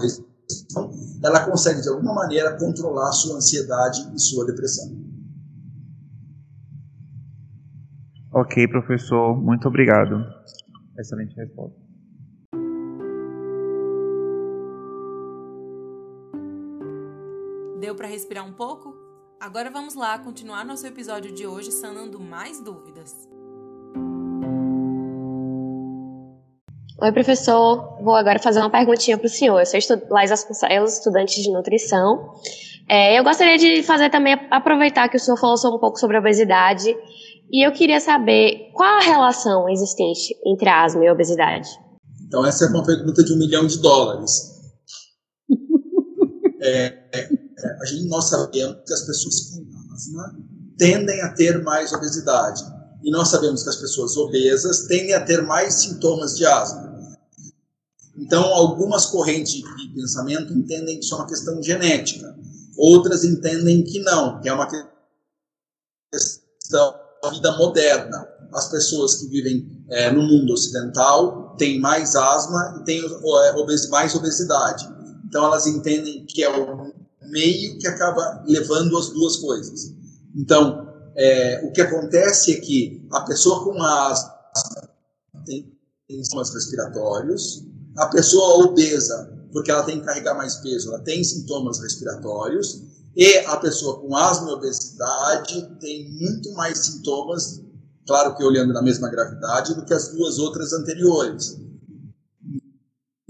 respiração, 0.00 0.90
ela 1.22 1.48
consegue, 1.48 1.80
de 1.80 1.88
alguma 1.88 2.14
maneira, 2.14 2.58
controlar 2.58 3.08
a 3.08 3.12
sua 3.12 3.36
ansiedade 3.36 4.10
e 4.14 4.18
sua 4.18 4.44
depressão. 4.46 4.84
Ok, 8.32 8.66
professor, 8.66 9.36
muito 9.40 9.68
obrigado. 9.68 10.16
Excelente 10.98 11.36
resposta. 11.36 11.83
Deu 17.84 17.94
para 17.94 18.08
respirar 18.08 18.48
um 18.48 18.52
pouco? 18.54 18.94
Agora 19.38 19.70
vamos 19.70 19.94
lá 19.94 20.18
continuar 20.18 20.64
nosso 20.64 20.86
episódio 20.86 21.34
de 21.34 21.46
hoje 21.46 21.70
sanando 21.70 22.18
mais 22.18 22.58
dúvidas. 22.58 23.12
Oi, 26.98 27.12
professor. 27.12 28.02
Vou 28.02 28.14
agora 28.14 28.38
fazer 28.38 28.60
uma 28.60 28.70
perguntinha 28.70 29.18
para 29.18 29.26
o 29.26 29.28
senhor. 29.28 29.60
Eu 29.60 29.66
sou 29.66 29.78
estu 29.78 30.00
Laís 30.08 30.30
estudante 30.30 31.42
de 31.42 31.52
nutrição. 31.52 32.32
É, 32.88 33.18
eu 33.18 33.22
gostaria 33.22 33.58
de 33.58 33.82
fazer 33.82 34.08
também, 34.08 34.32
aproveitar 34.50 35.10
que 35.10 35.18
o 35.18 35.20
senhor 35.20 35.36
falou 35.36 35.76
um 35.76 35.78
pouco 35.78 35.98
sobre 35.98 36.16
obesidade, 36.16 36.88
e 37.52 37.66
eu 37.66 37.70
queria 37.70 38.00
saber 38.00 38.70
qual 38.72 38.96
a 38.96 39.02
relação 39.02 39.68
existente 39.68 40.34
entre 40.46 40.70
asma 40.70 41.04
e 41.04 41.10
obesidade. 41.10 41.68
Então, 42.26 42.46
essa 42.46 42.64
é 42.64 42.68
uma 42.68 42.82
pergunta 42.82 43.22
de 43.22 43.34
um 43.34 43.36
milhão 43.36 43.66
de 43.66 43.78
dólares. 43.82 44.54
é 46.62 47.04
é, 47.14 47.43
a 47.80 47.84
gente, 47.84 48.08
nós 48.08 48.28
sabemos 48.28 48.78
que 48.86 48.92
as 48.92 49.02
pessoas 49.02 49.40
com 49.50 49.94
asma 49.94 50.36
tendem 50.76 51.20
a 51.22 51.32
ter 51.32 51.62
mais 51.62 51.92
obesidade. 51.92 52.62
E 53.02 53.10
nós 53.10 53.28
sabemos 53.28 53.62
que 53.62 53.68
as 53.68 53.76
pessoas 53.76 54.16
obesas 54.16 54.86
tendem 54.86 55.14
a 55.14 55.24
ter 55.24 55.42
mais 55.42 55.74
sintomas 55.74 56.36
de 56.36 56.46
asma. 56.46 56.94
Então, 58.16 58.42
algumas 58.44 59.06
correntes 59.06 59.54
de 59.54 59.88
pensamento 59.94 60.52
entendem 60.52 60.98
que 60.98 61.04
isso 61.04 61.14
é 61.14 61.18
uma 61.18 61.26
questão 61.26 61.62
genética. 61.62 62.34
Outras 62.76 63.24
entendem 63.24 63.84
que 63.84 64.00
não, 64.00 64.40
que 64.40 64.48
é 64.48 64.52
uma 64.52 64.68
questão 66.12 66.94
da 67.22 67.30
vida 67.30 67.56
moderna. 67.56 68.26
As 68.52 68.70
pessoas 68.70 69.16
que 69.16 69.26
vivem 69.26 69.84
é, 69.90 70.10
no 70.10 70.22
mundo 70.22 70.52
ocidental 70.52 71.56
têm 71.56 71.80
mais 71.80 72.14
asma 72.16 72.78
e 72.80 72.84
têm 72.84 73.04
é, 73.04 73.88
mais 73.90 74.14
obesidade. 74.14 74.88
Então, 75.26 75.44
elas 75.44 75.66
entendem 75.66 76.24
que 76.24 76.42
é 76.42 76.48
o 76.48 76.94
meio 77.28 77.78
que 77.78 77.86
acaba 77.86 78.42
levando 78.46 78.96
as 78.96 79.10
duas 79.10 79.36
coisas. 79.36 79.94
Então, 80.34 80.84
é, 81.16 81.64
o 81.64 81.72
que 81.72 81.80
acontece 81.80 82.52
é 82.52 82.60
que 82.60 83.06
a 83.12 83.20
pessoa 83.20 83.64
com 83.64 83.80
asma 83.82 84.34
tem 85.46 85.72
sintomas 86.10 86.52
respiratórios, 86.52 87.64
a 87.96 88.06
pessoa 88.06 88.64
obesa, 88.64 89.32
porque 89.52 89.70
ela 89.70 89.84
tem 89.84 90.00
que 90.00 90.06
carregar 90.06 90.34
mais 90.34 90.56
peso, 90.56 90.88
ela 90.88 91.00
tem 91.00 91.22
sintomas 91.22 91.80
respiratórios, 91.80 92.82
e 93.16 93.38
a 93.38 93.56
pessoa 93.58 94.00
com 94.00 94.16
asma 94.16 94.50
e 94.50 94.52
obesidade 94.54 95.78
tem 95.78 96.10
muito 96.10 96.52
mais 96.54 96.78
sintomas, 96.78 97.62
claro 98.06 98.36
que 98.36 98.42
olhando 98.42 98.72
na 98.72 98.82
mesma 98.82 99.08
gravidade, 99.08 99.74
do 99.74 99.84
que 99.84 99.94
as 99.94 100.08
duas 100.08 100.38
outras 100.38 100.72
anteriores. 100.72 101.60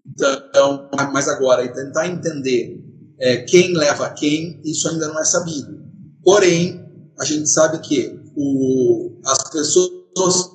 Então, 0.06 0.88
mas 1.12 1.28
agora, 1.28 1.70
tentar 1.72 2.06
entender 2.08 2.83
é, 3.18 3.38
quem 3.38 3.76
leva 3.76 4.10
quem, 4.10 4.60
isso 4.64 4.88
ainda 4.88 5.08
não 5.08 5.20
é 5.20 5.24
sabido. 5.24 5.82
Porém, 6.22 6.84
a 7.18 7.24
gente 7.24 7.48
sabe 7.48 7.78
que 7.80 8.18
o, 8.36 9.20
as 9.24 9.50
pessoas 9.50 10.50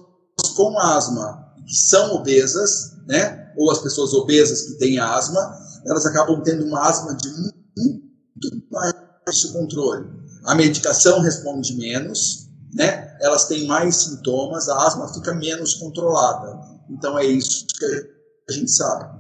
com 0.55 0.79
asma 0.79 1.53
que 1.65 1.75
são 1.75 2.15
obesas, 2.15 2.93
né, 3.07 3.53
ou 3.57 3.71
as 3.71 3.79
pessoas 3.79 4.13
obesas 4.13 4.63
que 4.63 4.77
têm 4.77 4.99
asma, 4.99 5.57
elas 5.85 6.05
acabam 6.05 6.41
tendo 6.43 6.65
uma 6.65 6.87
asma 6.87 7.15
de 7.15 7.29
muito 7.77 8.69
baixo 8.71 9.53
controle. 9.53 10.07
A 10.45 10.55
medicação 10.55 11.21
responde 11.21 11.75
menos, 11.75 12.49
né, 12.73 13.15
elas 13.21 13.45
têm 13.45 13.67
mais 13.67 13.95
sintomas, 13.95 14.67
a 14.69 14.87
asma 14.87 15.13
fica 15.13 15.33
menos 15.33 15.75
controlada. 15.75 16.59
Então 16.89 17.17
é 17.17 17.25
isso 17.25 17.67
que 17.67 18.09
a 18.49 18.53
gente 18.53 18.71
sabe. 18.71 19.18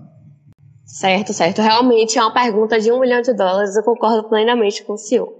Certo, 0.89 1.33
certo. 1.33 1.61
Realmente 1.61 2.17
é 2.17 2.21
uma 2.21 2.33
pergunta 2.33 2.79
de 2.79 2.91
um 2.91 2.99
milhão 2.99 3.21
de 3.21 3.31
dólares, 3.31 3.75
eu 3.75 3.83
concordo 3.83 4.27
plenamente 4.27 4.83
com 4.83 4.93
o 4.93 4.97
senhor. 4.97 5.31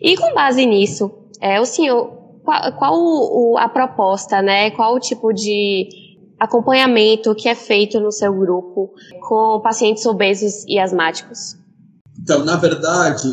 E 0.00 0.16
com 0.16 0.32
base 0.32 0.64
nisso, 0.64 1.10
é, 1.40 1.60
o 1.60 1.66
senhor, 1.66 2.06
qual, 2.42 2.72
qual 2.78 2.94
o, 2.96 3.58
a 3.58 3.68
proposta, 3.68 4.40
né? 4.40 4.70
Qual 4.70 4.94
o 4.94 5.00
tipo 5.00 5.30
de 5.32 5.88
acompanhamento 6.40 7.34
que 7.34 7.50
é 7.50 7.54
feito 7.54 8.00
no 8.00 8.10
seu 8.10 8.32
grupo 8.32 8.94
com 9.28 9.60
pacientes 9.62 10.06
obesos 10.06 10.64
e 10.66 10.78
asmáticos? 10.78 11.56
Então, 12.18 12.42
na 12.42 12.56
verdade, 12.56 13.28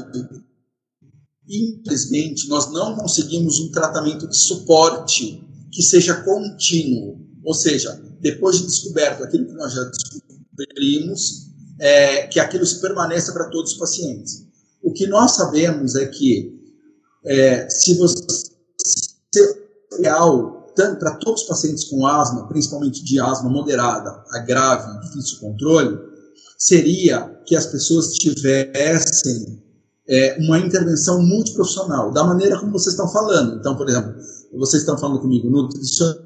infelizmente, 1.50 2.50
nós 2.50 2.70
não 2.74 2.96
conseguimos 2.98 3.60
um 3.60 3.72
tratamento 3.72 4.28
de 4.28 4.36
suporte 4.36 5.42
que 5.72 5.82
seja 5.82 6.22
contínuo. 6.24 7.18
Ou 7.46 7.54
seja, 7.54 7.98
depois 8.20 8.58
de 8.58 8.66
descoberto 8.66 9.24
aquilo 9.24 9.46
que 9.46 9.54
nós 9.54 9.72
já 9.72 9.84
descobrimos, 9.84 10.35
é, 11.80 12.28
que 12.28 12.40
aquilo 12.40 12.66
se 12.66 12.80
permaneça 12.80 13.34
para 13.34 13.50
todos 13.50 13.74
os 13.74 13.78
pacientes. 13.78 14.46
O 14.82 14.94
que 14.94 15.08
nós 15.08 15.32
sabemos 15.32 15.96
é 15.96 16.06
que 16.06 16.54
é, 17.26 17.70
se 17.70 17.98
você 17.98 18.46
real 20.00 20.56
para 21.00 21.16
todos 21.16 21.44
os 21.44 21.48
pacientes 21.48 21.86
com 21.86 22.06
asma, 22.06 22.48
principalmente 22.48 23.04
de 23.04 23.20
asma 23.20 23.50
moderada 23.50 24.24
a 24.32 24.40
grave, 24.40 25.00
difícil 25.08 25.40
controle, 25.40 25.98
seria 26.58 27.22
que 27.46 27.56
as 27.56 27.66
pessoas 27.68 28.14
tivessem 28.16 29.64
é, 30.08 30.38
uma 30.40 30.60
intervenção 30.60 31.22
multiprofissional, 31.22 32.12
da 32.12 32.24
maneira 32.24 32.60
como 32.60 32.74
vocês 32.74 32.94
estão 32.94 33.08
falando. 33.08 33.58
Então, 33.58 33.76
por 33.76 33.88
exemplo, 33.90 34.14
vocês 34.54 34.84
estão 34.84 34.98
falando 34.98 35.22
comigo, 35.22 35.50
nutricionista, 35.50 36.22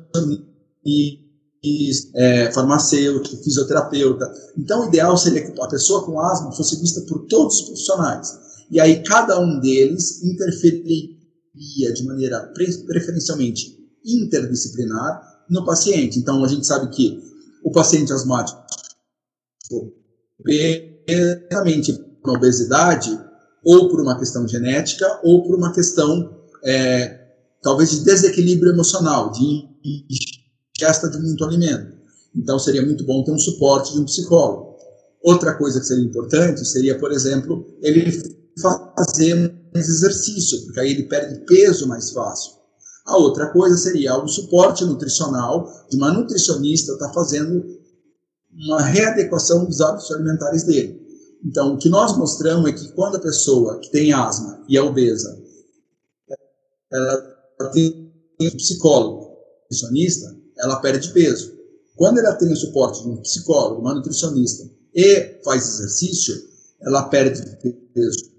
é, 2.15 2.51
farmacêutico, 2.51 3.43
fisioterapeuta. 3.43 4.31
Então, 4.57 4.81
o 4.81 4.87
ideal 4.87 5.17
seria 5.17 5.45
que 5.45 5.61
a 5.61 5.67
pessoa 5.67 6.05
com 6.05 6.19
asma 6.19 6.51
fosse 6.51 6.79
vista 6.79 7.01
por 7.01 7.25
todos 7.27 7.55
os 7.55 7.61
profissionais. 7.63 8.37
E 8.71 8.79
aí, 8.79 9.03
cada 9.03 9.39
um 9.39 9.59
deles 9.59 10.23
interferiria 10.23 11.93
de 11.93 12.03
maneira 12.05 12.53
preferencialmente 12.85 13.77
interdisciplinar 14.05 15.45
no 15.49 15.65
paciente. 15.65 16.19
Então, 16.19 16.43
a 16.43 16.47
gente 16.47 16.65
sabe 16.65 16.89
que 16.95 17.21
o 17.63 17.71
paciente 17.71 18.13
asmático, 18.13 18.59
obviamente, 21.51 21.93
com 22.21 22.31
obesidade, 22.31 23.19
ou 23.63 23.89
por 23.89 24.01
uma 24.01 24.17
questão 24.17 24.47
genética, 24.47 25.19
ou 25.23 25.43
por 25.43 25.57
uma 25.57 25.73
questão, 25.73 26.39
é, 26.63 27.19
talvez, 27.61 27.91
de 27.91 28.05
desequilíbrio 28.05 28.71
emocional, 28.71 29.31
de 29.31 29.67
ingesta 30.79 31.09
de 31.09 31.19
muito 31.19 31.43
alimento. 31.43 31.97
Então, 32.35 32.57
seria 32.57 32.85
muito 32.85 33.03
bom 33.03 33.23
ter 33.23 33.31
um 33.31 33.37
suporte 33.37 33.93
de 33.93 33.99
um 33.99 34.05
psicólogo. 34.05 34.77
Outra 35.21 35.57
coisa 35.57 35.79
que 35.79 35.85
seria 35.85 36.05
importante 36.05 36.65
seria, 36.65 36.97
por 36.97 37.11
exemplo, 37.11 37.65
ele 37.81 38.11
fazer 38.95 39.35
mais 39.73 39.87
exercício, 39.87 40.63
porque 40.63 40.79
aí 40.79 40.91
ele 40.91 41.03
perde 41.03 41.45
peso 41.45 41.87
mais 41.87 42.11
fácil. 42.11 42.53
A 43.05 43.17
outra 43.17 43.51
coisa 43.51 43.75
seria 43.77 44.15
o 44.17 44.27
suporte 44.27 44.85
nutricional 44.85 45.67
de 45.89 45.97
uma 45.97 46.13
nutricionista 46.13 46.93
estar 46.93 47.07
tá 47.07 47.13
fazendo 47.13 47.63
uma 48.53 48.81
readequação 48.81 49.65
dos 49.65 49.81
hábitos 49.81 50.11
alimentares 50.11 50.63
dele. 50.63 50.99
Então, 51.43 51.73
o 51.73 51.77
que 51.77 51.89
nós 51.89 52.17
mostramos 52.17 52.69
é 52.69 52.73
que 52.73 52.91
quando 52.91 53.15
a 53.15 53.21
pessoa 53.21 53.79
que 53.79 53.91
tem 53.91 54.13
asma 54.13 54.63
e 54.67 54.77
é 54.77 54.81
obesa, 54.81 55.41
ela 56.91 57.71
tem 57.71 58.13
um 58.41 58.49
psicólogo, 58.51 59.37
nutricionista, 59.63 60.38
ela 60.59 60.77
perde 60.77 61.11
peso. 61.11 61.53
Quando 61.95 62.19
ela 62.19 62.35
tem 62.35 62.51
o 62.51 62.55
suporte 62.55 63.03
de 63.03 63.09
um 63.09 63.17
psicólogo, 63.17 63.81
uma 63.81 63.93
nutricionista 63.93 64.69
e 64.93 65.39
faz 65.43 65.67
exercício, 65.67 66.35
ela 66.81 67.03
perde 67.03 67.41
peso 67.93 68.29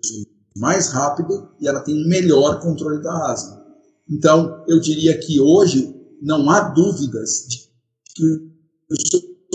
mais 0.56 0.88
rápido 0.88 1.50
e 1.60 1.68
ela 1.68 1.80
tem 1.80 2.08
melhor 2.08 2.60
controle 2.60 3.02
da 3.02 3.32
asma. 3.32 3.64
Então, 4.08 4.64
eu 4.66 4.80
diria 4.80 5.16
que 5.18 5.40
hoje 5.40 5.94
não 6.20 6.50
há 6.50 6.60
dúvidas 6.70 7.46
de 7.48 7.70
que 8.14 8.50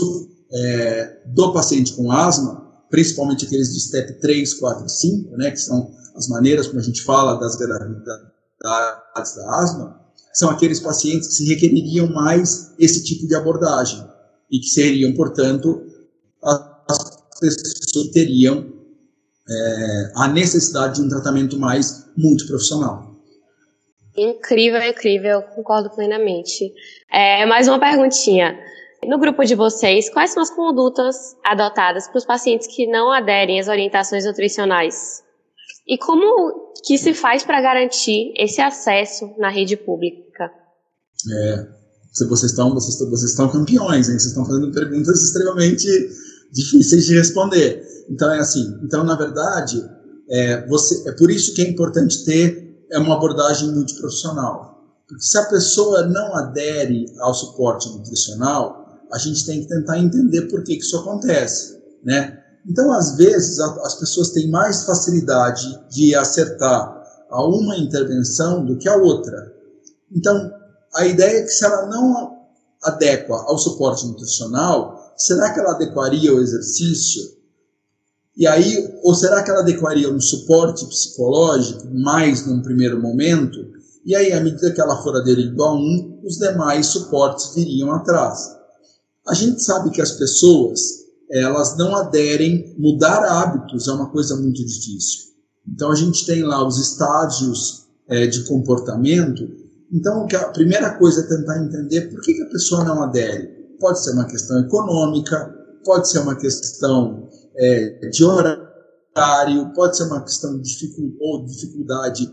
o 0.00 0.36
é, 0.52 1.22
do 1.26 1.52
paciente 1.52 1.92
com 1.94 2.10
asma 2.10 2.66
principalmente 2.90 3.44
aqueles 3.44 3.72
de 3.72 3.80
step 3.80 4.20
3, 4.20 4.54
4 4.54 4.86
e 4.86 4.88
5, 4.88 5.36
né, 5.36 5.50
que 5.50 5.60
são 5.60 5.92
as 6.14 6.28
maneiras 6.28 6.66
como 6.66 6.78
a 6.78 6.82
gente 6.82 7.02
fala 7.02 7.38
das 7.38 7.56
gravidades 7.56 8.26
da 8.62 9.60
asma, 9.60 9.95
são 10.36 10.50
aqueles 10.50 10.80
pacientes 10.80 11.28
que 11.28 11.34
se 11.34 11.48
requereriam 11.48 12.08
mais 12.08 12.74
esse 12.78 13.02
tipo 13.02 13.26
de 13.26 13.34
abordagem 13.34 14.06
e 14.50 14.58
que 14.58 14.66
seriam, 14.66 15.14
portanto, 15.14 15.82
as 16.42 17.40
pessoas 17.40 18.06
que 18.06 18.12
teriam 18.12 18.70
é, 19.48 20.12
a 20.14 20.28
necessidade 20.28 20.96
de 20.96 21.06
um 21.06 21.08
tratamento 21.08 21.58
mais 21.58 22.06
multiprofissional. 22.18 23.16
Incrível, 24.14 24.82
incrível, 24.82 25.42
concordo 25.54 25.88
plenamente. 25.94 26.70
É, 27.10 27.46
mais 27.46 27.66
uma 27.66 27.80
perguntinha. 27.80 28.58
No 29.04 29.18
grupo 29.18 29.42
de 29.42 29.54
vocês, 29.54 30.10
quais 30.10 30.32
são 30.32 30.42
as 30.42 30.50
condutas 30.50 31.34
adotadas 31.44 32.08
para 32.08 32.18
os 32.18 32.26
pacientes 32.26 32.66
que 32.66 32.86
não 32.86 33.10
aderem 33.10 33.58
às 33.58 33.68
orientações 33.68 34.26
nutricionais? 34.26 35.22
E 35.88 35.96
como 35.96 36.74
que 36.84 36.98
se 36.98 37.14
faz 37.14 37.42
para 37.42 37.60
garantir 37.62 38.34
esse 38.36 38.60
acesso 38.60 39.34
na 39.38 39.48
rede 39.48 39.76
pública? 39.76 40.25
É, 41.32 41.66
vocês 42.28 42.52
estão, 42.52 42.72
vocês, 42.72 42.98
vocês 42.98 43.30
estão 43.30 43.48
campeões, 43.50 44.08
hein? 44.08 44.18
Vocês 44.18 44.26
estão 44.26 44.44
fazendo 44.44 44.72
perguntas 44.72 45.22
extremamente 45.22 45.86
difíceis 46.52 47.04
de 47.04 47.14
responder. 47.14 47.82
Então 48.08 48.30
é 48.30 48.38
assim. 48.38 48.78
Então 48.82 49.04
na 49.04 49.16
verdade 49.16 49.84
é, 50.28 50.66
você, 50.66 51.08
é 51.08 51.12
por 51.12 51.30
isso 51.30 51.54
que 51.54 51.62
é 51.62 51.68
importante 51.68 52.24
ter 52.24 52.66
é 52.90 52.98
uma 52.98 53.16
abordagem 53.16 53.72
multiprofissional. 53.72 54.76
Porque 55.08 55.24
se 55.24 55.38
a 55.38 55.44
pessoa 55.44 56.06
não 56.06 56.34
adere 56.34 57.06
ao 57.20 57.34
suporte 57.34 57.88
nutricional, 57.90 58.86
a 59.12 59.18
gente 59.18 59.46
tem 59.46 59.62
que 59.62 59.68
tentar 59.68 59.98
entender 59.98 60.42
por 60.42 60.64
que, 60.64 60.76
que 60.76 60.82
isso 60.82 60.96
acontece, 60.98 61.78
né? 62.04 62.42
Então, 62.68 62.92
às 62.92 63.16
vezes, 63.16 63.60
a, 63.60 63.66
as 63.84 63.94
pessoas 63.94 64.30
têm 64.30 64.50
mais 64.50 64.82
facilidade 64.82 65.80
de 65.90 66.14
acertar 66.16 67.00
a 67.30 67.46
uma 67.46 67.76
intervenção 67.76 68.64
do 68.64 68.76
que 68.76 68.88
a 68.88 68.96
outra. 68.96 69.52
Então, 70.10 70.50
a 70.96 71.06
ideia 71.06 71.38
é 71.38 71.42
que 71.42 71.50
se 71.50 71.64
ela 71.64 71.86
não 71.86 72.36
adequa 72.82 73.44
ao 73.46 73.58
suporte 73.58 74.06
nutricional, 74.06 75.12
será 75.16 75.52
que 75.52 75.60
ela 75.60 75.72
adequaria 75.72 76.34
o 76.34 76.40
exercício? 76.40 77.22
E 78.36 78.46
aí, 78.46 78.98
ou 79.02 79.14
será 79.14 79.42
que 79.42 79.50
ela 79.50 79.60
adequaria 79.60 80.10
um 80.10 80.20
suporte 80.20 80.84
psicológico 80.86 81.88
mais 81.94 82.46
num 82.46 82.60
primeiro 82.60 83.00
momento? 83.00 83.58
E 84.04 84.14
aí, 84.14 84.32
à 84.32 84.40
medida 84.40 84.72
que 84.72 84.80
ela 84.80 85.02
for 85.02 85.16
aderindo 85.16 85.62
a 85.62 85.72
um, 85.72 86.20
os 86.24 86.36
demais 86.36 86.86
suportes 86.86 87.54
viriam 87.54 87.90
atrás. 87.92 88.54
A 89.26 89.34
gente 89.34 89.62
sabe 89.62 89.90
que 89.90 90.02
as 90.02 90.12
pessoas 90.12 91.06
elas 91.30 91.76
não 91.76 91.96
aderem, 91.96 92.74
mudar 92.78 93.24
hábitos 93.24 93.88
é 93.88 93.92
uma 93.92 94.10
coisa 94.10 94.36
muito 94.36 94.64
difícil. 94.64 95.26
Então 95.66 95.90
a 95.90 95.94
gente 95.94 96.24
tem 96.24 96.42
lá 96.42 96.64
os 96.66 96.78
estágios 96.78 97.86
é, 98.08 98.26
de 98.26 98.44
comportamento. 98.44 99.48
Então 99.92 100.26
a 100.26 100.48
primeira 100.48 100.98
coisa 100.98 101.20
é 101.20 101.28
tentar 101.28 101.62
entender 101.62 102.10
por 102.10 102.20
que, 102.20 102.34
que 102.34 102.42
a 102.42 102.50
pessoa 102.50 102.84
não 102.84 103.02
adere. 103.02 103.48
Pode 103.78 104.02
ser 104.02 104.12
uma 104.12 104.26
questão 104.26 104.60
econômica, 104.60 105.54
pode 105.84 106.08
ser 106.08 106.20
uma 106.20 106.36
questão 106.36 107.28
é, 107.56 108.08
de 108.08 108.24
horário, 108.24 109.72
pode 109.74 109.96
ser 109.96 110.04
uma 110.04 110.22
questão 110.22 110.56
de 110.56 110.62
dificuldade, 110.62 111.16
ou 111.20 111.46
dificuldade 111.46 112.30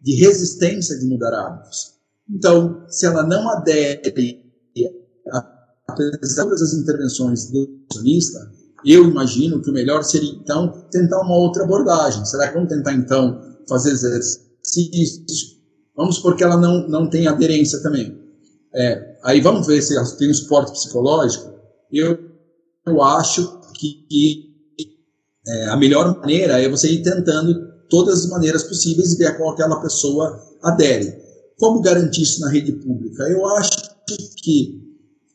de 0.00 0.14
resistência 0.16 0.98
de 0.98 1.06
mudar 1.06 1.32
hábitos. 1.32 1.96
Então, 2.28 2.84
se 2.88 3.06
ela 3.06 3.22
não 3.22 3.48
adere 3.48 4.44
apesar 5.88 6.44
das 6.44 6.72
intervenções 6.74 7.50
do 7.50 7.60
nutricionista, 7.60 8.50
eu 8.84 9.04
imagino 9.04 9.62
que 9.62 9.70
o 9.70 9.72
melhor 9.72 10.02
seria, 10.04 10.32
então, 10.32 10.86
tentar 10.90 11.20
uma 11.22 11.36
outra 11.36 11.64
abordagem. 11.64 12.24
Será 12.24 12.48
que 12.48 12.54
vamos 12.54 12.68
tentar, 12.68 12.92
então, 12.92 13.40
fazer 13.68 13.92
exercícios? 13.92 15.55
Vamos 15.96 16.18
porque 16.18 16.44
ela 16.44 16.56
não, 16.56 16.86
não 16.88 17.08
tem 17.08 17.26
aderência 17.26 17.82
também. 17.82 18.16
É, 18.74 19.16
aí 19.24 19.40
vamos 19.40 19.66
ver 19.66 19.80
se 19.80 19.94
tem 20.18 20.30
um 20.30 20.34
suporte 20.34 20.72
psicológico. 20.72 21.52
Eu, 21.90 22.18
eu 22.86 23.02
acho 23.02 23.60
que, 23.74 24.06
que 24.08 24.46
é, 25.46 25.68
a 25.68 25.76
melhor 25.76 26.18
maneira 26.18 26.60
é 26.60 26.68
você 26.68 26.90
ir 26.90 27.02
tentando 27.02 27.54
todas 27.88 28.24
as 28.24 28.30
maneiras 28.30 28.64
possíveis 28.64 29.12
e 29.12 29.16
ver 29.16 29.26
a 29.26 29.36
qual 29.36 29.52
aquela 29.52 29.80
pessoa 29.80 30.38
adere. 30.62 31.14
Como 31.58 31.80
garantir 31.80 32.22
isso 32.22 32.40
na 32.40 32.50
rede 32.50 32.72
pública? 32.72 33.22
Eu 33.24 33.46
acho 33.46 33.96
que 34.42 34.86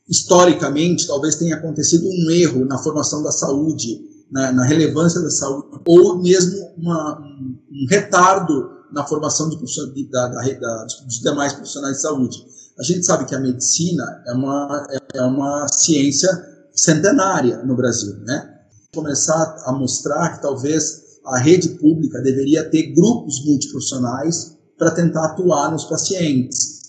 historicamente, 0.07 1.07
talvez 1.07 1.35
tenha 1.35 1.55
acontecido 1.55 2.05
um 2.05 2.29
erro 2.29 2.65
na 2.65 2.77
formação 2.77 3.23
da 3.23 3.31
saúde, 3.31 4.01
na, 4.29 4.51
na 4.51 4.65
relevância 4.65 5.21
da 5.21 5.29
saúde, 5.29 5.67
ou 5.87 6.21
mesmo 6.21 6.73
uma, 6.77 7.19
um, 7.19 7.57
um, 7.71 7.85
retardo 7.89 8.69
na 8.91 9.05
formação 9.05 9.49
de, 9.49 9.57
de, 9.93 10.09
da, 10.09 10.27
da, 10.27 10.41
da, 10.41 10.85
dos 11.05 11.19
demais 11.21 11.53
profissionais 11.53 11.97
de 11.97 12.01
saúde. 12.01 12.45
A 12.79 12.83
gente 12.83 13.05
sabe 13.05 13.25
que 13.25 13.35
a 13.35 13.39
medicina 13.39 14.23
é 14.25 14.33
uma, 14.33 14.87
é 15.13 15.21
uma 15.21 15.67
ciência 15.67 16.29
centenária 16.73 17.63
no 17.63 17.75
Brasil, 17.75 18.15
né? 18.19 18.59
Começar 18.93 19.63
a 19.65 19.71
mostrar 19.71 20.35
que 20.35 20.41
talvez 20.41 21.19
a 21.25 21.37
rede 21.37 21.69
pública 21.69 22.21
deveria 22.21 22.69
ter 22.69 22.93
grupos 22.93 23.45
multiprofissionais 23.45 24.57
para 24.77 24.91
tentar 24.91 25.25
atuar 25.25 25.71
nos 25.71 25.85
pacientes. 25.85 26.81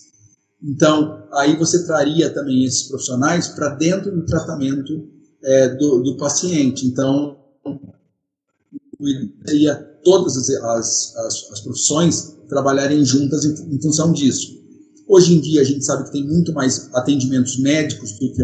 Então, 0.61 1.27
aí 1.33 1.55
você 1.57 1.85
traria 1.85 2.33
também 2.33 2.65
esses 2.65 2.83
profissionais 2.83 3.49
para 3.49 3.69
dentro 3.69 4.11
do 4.11 4.25
tratamento 4.25 5.07
é, 5.43 5.69
do, 5.75 6.01
do, 6.01 6.17
paciente. 6.17 6.87
Então, 6.87 7.37
seria 9.45 9.92
todas 10.03 10.37
as, 10.37 10.49
as, 10.49 11.15
as, 11.15 11.51
as 11.51 11.61
profissões 11.61 12.37
trabalharem 12.47 13.03
juntas 13.03 13.45
em, 13.45 13.75
em, 13.75 13.81
função 13.81 14.11
disso. 14.11 14.61
Hoje 15.07 15.33
em 15.33 15.41
dia, 15.41 15.61
a 15.61 15.63
gente 15.63 15.83
sabe 15.83 16.05
que 16.05 16.11
tem 16.11 16.25
muito 16.25 16.53
mais 16.53 16.93
atendimentos 16.93 17.59
médicos 17.59 18.13
do 18.13 18.31
que 18.31 18.43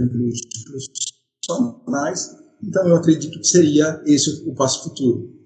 profissionais, 1.45 2.35
então 2.61 2.87
eu 2.87 2.95
acredito 2.95 3.39
que 3.39 3.47
seria 3.47 4.01
esse 4.05 4.43
o 4.47 4.53
passo 4.53 4.83
futuro. 4.83 5.39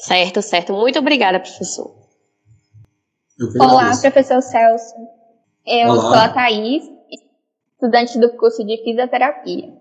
Certo, 0.00 0.42
certo. 0.42 0.72
Muito 0.72 0.98
obrigada, 0.98 1.40
professor. 1.40 1.96
Olá, 3.60 3.96
professor 3.96 4.40
Celso. 4.42 4.94
Eu 5.66 5.90
Olá. 5.90 6.00
sou 6.00 6.14
a 6.14 6.28
Thaís, 6.28 6.82
estudante 7.72 8.18
do 8.18 8.36
curso 8.36 8.64
de 8.64 8.82
fisioterapia. 8.82 9.72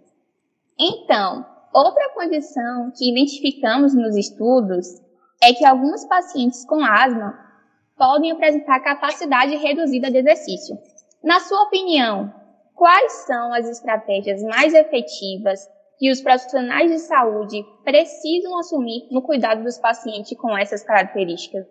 Então, 0.80 1.46
outra 1.74 2.14
condição 2.14 2.92
que 2.96 3.12
identificamos 3.12 3.94
nos 3.94 4.16
estudos 4.16 4.88
é 5.42 5.54
que 5.54 5.66
alguns 5.66 6.06
pacientes 6.06 6.66
com 6.66 6.84
asma 6.84 7.38
podem 7.98 8.32
apresentar 8.32 8.80
capacidade 8.80 9.56
reduzida 9.56 10.10
de 10.10 10.18
exercício. 10.18 10.78
Na 11.24 11.40
sua 11.40 11.64
opinião, 11.64 12.34
quais 12.76 13.12
são 13.26 13.54
as 13.54 13.68
estratégias 13.68 14.42
mais 14.44 14.74
efetivas 14.74 15.68
que 15.98 16.12
os 16.12 16.22
profissionais 16.22 16.92
de 16.92 17.00
saúde 17.00 17.64
precisam 17.84 18.58
assumir 18.60 19.08
no 19.12 19.22
cuidado 19.22 19.64
dos 19.64 19.78
pacientes 19.78 20.38
com 20.38 20.56
essas 20.56 20.84
características? 20.84 21.66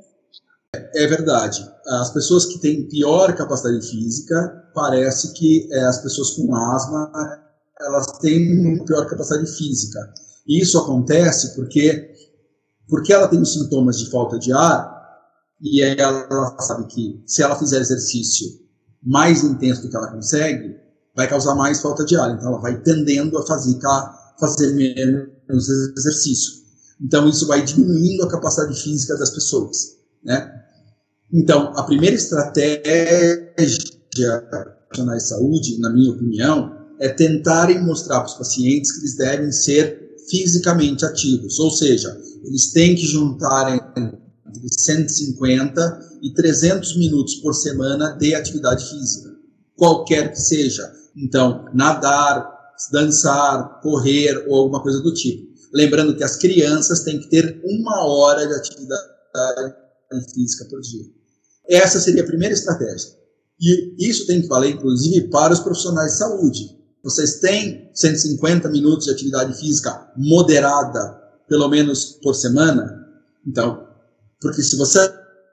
É 0.94 1.06
verdade. 1.06 1.60
As 2.00 2.12
pessoas 2.12 2.44
que 2.46 2.60
têm 2.60 2.88
pior 2.88 3.34
capacidade 3.34 3.88
física, 3.88 4.70
parece 4.74 5.32
que 5.34 5.68
é, 5.72 5.84
as 5.84 6.02
pessoas 6.02 6.36
com 6.36 6.54
asma 6.54 7.45
elas 7.80 8.06
têm 8.18 8.84
pior 8.84 9.06
capacidade 9.06 9.50
física. 9.56 9.98
E 10.46 10.62
isso 10.62 10.78
acontece 10.78 11.54
porque 11.54 12.14
porque 12.88 13.12
ela 13.12 13.26
tem 13.26 13.40
os 13.40 13.52
sintomas 13.52 13.98
de 13.98 14.08
falta 14.10 14.38
de 14.38 14.52
ar 14.52 14.94
e 15.60 15.82
ela 15.82 16.56
sabe 16.60 16.86
que 16.86 17.22
se 17.26 17.42
ela 17.42 17.56
fizer 17.56 17.80
exercício 17.80 18.46
mais 19.02 19.42
intenso 19.42 19.82
do 19.82 19.90
que 19.90 19.96
ela 19.96 20.12
consegue, 20.12 20.76
vai 21.16 21.28
causar 21.28 21.54
mais 21.56 21.80
falta 21.80 22.04
de 22.04 22.16
ar. 22.16 22.30
Então 22.30 22.48
ela 22.48 22.60
vai 22.60 22.80
tendendo 22.82 23.36
a 23.38 23.46
fazer, 23.46 23.76
fazer 24.38 24.72
menos 24.74 25.68
exercício. 25.68 26.52
Então 27.00 27.28
isso 27.28 27.46
vai 27.46 27.62
diminuindo 27.62 28.24
a 28.24 28.30
capacidade 28.30 28.80
física 28.80 29.16
das 29.16 29.30
pessoas, 29.30 29.96
né? 30.24 30.52
Então, 31.32 31.72
a 31.76 31.82
primeira 31.82 32.14
estratégia 32.14 33.42
profissionais 34.86 35.24
de 35.24 35.28
saúde, 35.28 35.80
na 35.80 35.90
minha 35.90 36.12
opinião, 36.12 36.85
é 36.98 37.08
tentarem 37.08 37.84
mostrar 37.84 38.20
para 38.20 38.28
os 38.28 38.34
pacientes 38.34 38.92
que 38.92 39.00
eles 39.00 39.16
devem 39.16 39.52
ser 39.52 40.16
fisicamente 40.28 41.04
ativos, 41.04 41.58
ou 41.58 41.70
seja, 41.70 42.16
eles 42.44 42.72
têm 42.72 42.94
que 42.94 43.06
juntar 43.06 43.74
entre 43.74 44.68
150 44.68 46.18
e 46.22 46.32
300 46.32 46.96
minutos 46.96 47.36
por 47.36 47.54
semana 47.54 48.10
de 48.12 48.34
atividade 48.34 48.88
física, 48.88 49.30
qualquer 49.76 50.32
que 50.32 50.40
seja. 50.40 50.90
Então, 51.16 51.66
nadar, 51.72 52.56
dançar, 52.92 53.80
correr 53.80 54.46
ou 54.48 54.56
alguma 54.56 54.82
coisa 54.82 55.00
do 55.00 55.14
tipo. 55.14 55.46
Lembrando 55.72 56.16
que 56.16 56.24
as 56.24 56.36
crianças 56.36 57.00
têm 57.00 57.20
que 57.20 57.28
ter 57.28 57.60
uma 57.64 58.04
hora 58.04 58.46
de 58.46 58.54
atividade 58.54 59.04
física 60.34 60.64
por 60.66 60.80
dia. 60.80 61.04
Essa 61.68 62.00
seria 62.00 62.22
a 62.22 62.26
primeira 62.26 62.54
estratégia. 62.54 63.10
E 63.60 64.08
isso 64.08 64.26
tem 64.26 64.42
que 64.42 64.48
valer, 64.48 64.74
inclusive, 64.74 65.28
para 65.28 65.52
os 65.52 65.60
profissionais 65.60 66.12
de 66.12 66.18
saúde. 66.18 66.75
Vocês 67.06 67.38
têm 67.38 67.88
150 67.94 68.68
minutos 68.68 69.04
de 69.04 69.12
atividade 69.12 69.56
física 69.56 70.10
moderada, 70.16 71.16
pelo 71.48 71.68
menos 71.68 72.18
por 72.20 72.34
semana? 72.34 73.06
Então, 73.46 73.86
porque 74.40 74.60
se 74.60 74.74
você 74.74 75.08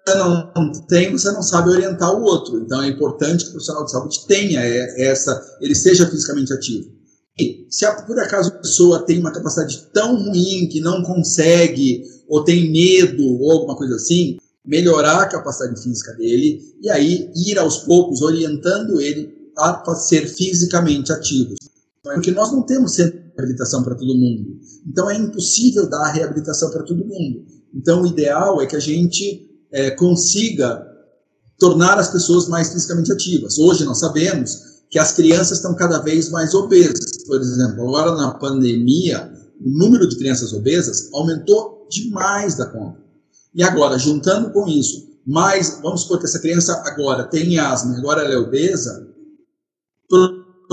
não 0.07 0.71
tem, 0.87 1.11
você 1.11 1.31
não 1.31 1.43
sabe 1.43 1.69
orientar 1.69 2.11
o 2.11 2.23
outro. 2.23 2.57
Então, 2.57 2.81
é 2.81 2.87
importante 2.87 3.43
que 3.43 3.49
o 3.49 3.51
profissional 3.51 3.85
de 3.85 3.91
saúde 3.91 4.25
tenha 4.25 4.61
essa, 4.61 5.39
ele 5.61 5.75
seja 5.75 6.09
fisicamente 6.09 6.51
ativo. 6.51 6.89
E 7.37 7.67
se 7.69 7.85
por 8.07 8.17
acaso 8.17 8.49
a 8.49 8.57
pessoa 8.57 9.05
tem 9.05 9.19
uma 9.19 9.31
capacidade 9.31 9.89
tão 9.93 10.23
ruim 10.23 10.67
que 10.71 10.81
não 10.81 11.03
consegue, 11.03 12.01
ou 12.27 12.43
tem 12.43 12.71
medo, 12.71 13.23
ou 13.39 13.51
alguma 13.51 13.75
coisa 13.75 13.93
assim, 13.97 14.37
melhorar 14.65 15.21
a 15.21 15.29
capacidade 15.29 15.83
física 15.83 16.13
dele 16.13 16.59
e 16.81 16.89
aí 16.89 17.31
ir 17.35 17.59
aos 17.59 17.79
poucos 17.79 18.23
orientando 18.23 18.99
ele 18.99 19.32
a 19.57 19.95
ser 19.95 20.27
fisicamente 20.27 21.11
ativo. 21.11 21.55
Porque 22.03 22.31
nós 22.31 22.51
não 22.51 22.63
temos 22.63 22.95
centro 22.95 23.19
de 23.19 23.29
reabilitação 23.35 23.83
para 23.83 23.95
todo 23.95 24.15
mundo. 24.15 24.57
Então 24.85 25.09
é 25.09 25.15
impossível 25.15 25.89
dar 25.89 26.11
reabilitação 26.11 26.69
para 26.69 26.83
todo 26.83 27.05
mundo. 27.05 27.45
Então 27.73 28.01
o 28.01 28.07
ideal 28.07 28.61
é 28.61 28.65
que 28.65 28.75
a 28.75 28.79
gente 28.79 29.49
é, 29.71 29.91
consiga 29.91 30.85
tornar 31.57 31.97
as 31.97 32.09
pessoas 32.11 32.47
mais 32.47 32.71
fisicamente 32.71 33.11
ativas. 33.11 33.57
Hoje 33.57 33.85
nós 33.85 33.99
sabemos 33.99 34.73
que 34.89 34.99
as 34.99 35.13
crianças 35.13 35.57
estão 35.57 35.73
cada 35.75 35.99
vez 35.99 36.29
mais 36.29 36.53
obesas. 36.53 37.23
Por 37.25 37.39
exemplo, 37.39 37.83
agora 37.87 38.15
na 38.15 38.33
pandemia, 38.33 39.31
o 39.59 39.69
número 39.69 40.07
de 40.07 40.17
crianças 40.17 40.53
obesas 40.53 41.09
aumentou 41.13 41.87
demais 41.89 42.55
da 42.55 42.65
conta. 42.65 43.01
E 43.55 43.63
agora, 43.63 43.97
juntando 43.97 44.51
com 44.51 44.67
isso, 44.67 45.07
mais, 45.25 45.79
vamos 45.81 46.01
supor 46.01 46.19
que 46.19 46.25
essa 46.25 46.39
criança 46.39 46.81
agora 46.85 47.23
tem 47.23 47.57
asma, 47.57 47.97
agora 47.97 48.23
ela 48.23 48.33
é 48.33 48.37
obesa, 48.37 49.07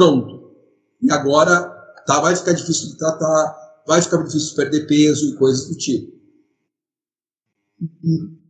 pronto. 0.01 0.51
E 1.03 1.13
agora 1.13 1.61
tá, 2.07 2.21
vai 2.21 2.35
ficar 2.35 2.53
difícil 2.53 2.89
de 2.89 2.97
tratar, 2.97 3.83
vai 3.87 4.01
ficar 4.01 4.23
difícil 4.23 4.51
de 4.51 4.57
perder 4.57 4.87
peso 4.87 5.29
e 5.29 5.37
coisas 5.37 5.69
do 5.69 5.77
tipo. 5.77 6.19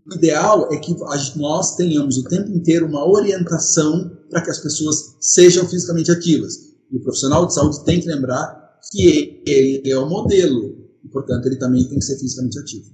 O 0.06 0.14
ideal 0.14 0.72
é 0.72 0.76
que 0.78 0.96
nós 1.36 1.74
tenhamos 1.74 2.18
o 2.18 2.24
tempo 2.24 2.50
inteiro 2.50 2.86
uma 2.86 3.04
orientação 3.04 4.16
para 4.30 4.42
que 4.42 4.50
as 4.50 4.58
pessoas 4.58 5.16
sejam 5.20 5.66
fisicamente 5.66 6.12
ativas. 6.12 6.70
E 6.90 6.96
o 6.96 7.02
profissional 7.02 7.46
de 7.46 7.54
saúde 7.54 7.84
tem 7.84 8.00
que 8.00 8.06
lembrar 8.06 8.78
que 8.92 9.42
ele 9.44 9.90
é 9.90 9.98
o 9.98 10.08
modelo, 10.08 10.88
e, 11.04 11.08
portanto, 11.08 11.46
ele 11.46 11.56
também 11.56 11.82
tem 11.88 11.98
que 11.98 12.04
ser 12.04 12.18
fisicamente 12.18 12.58
ativo. 12.58 12.90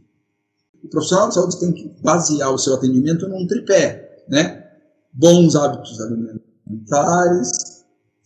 O 0.83 0.89
profissional 0.89 1.29
de 1.29 1.35
saúde 1.35 1.61
tem 1.61 1.73
que 1.73 1.89
basear 2.03 2.53
o 2.53 2.59
seu 2.59 2.75
atendimento 2.75 3.29
num 3.29 3.47
tripé, 3.47 4.25
né? 4.29 4.65
Bons 5.13 5.57
hábitos 5.57 6.01
alimentares, 6.01 7.76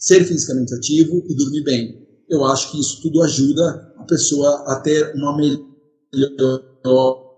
ser 0.00 0.24
fisicamente 0.24 0.74
ativo 0.74 1.22
e 1.28 1.36
dormir 1.36 1.62
bem. 1.62 2.08
Eu 2.28 2.44
acho 2.46 2.72
que 2.72 2.80
isso 2.80 3.02
tudo 3.02 3.22
ajuda 3.22 3.92
a 3.98 4.04
pessoa 4.04 4.64
a 4.66 4.80
ter 4.80 5.14
uma 5.14 5.36
melhor 5.36 5.62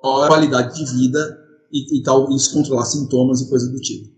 qualidade 0.00 0.76
de 0.76 0.84
vida 0.92 1.38
e, 1.72 1.98
e 1.98 2.02
talvez 2.02 2.46
controlar 2.48 2.84
sintomas 2.84 3.40
e 3.40 3.48
coisas 3.50 3.70
do 3.70 3.80
tipo. 3.80 4.12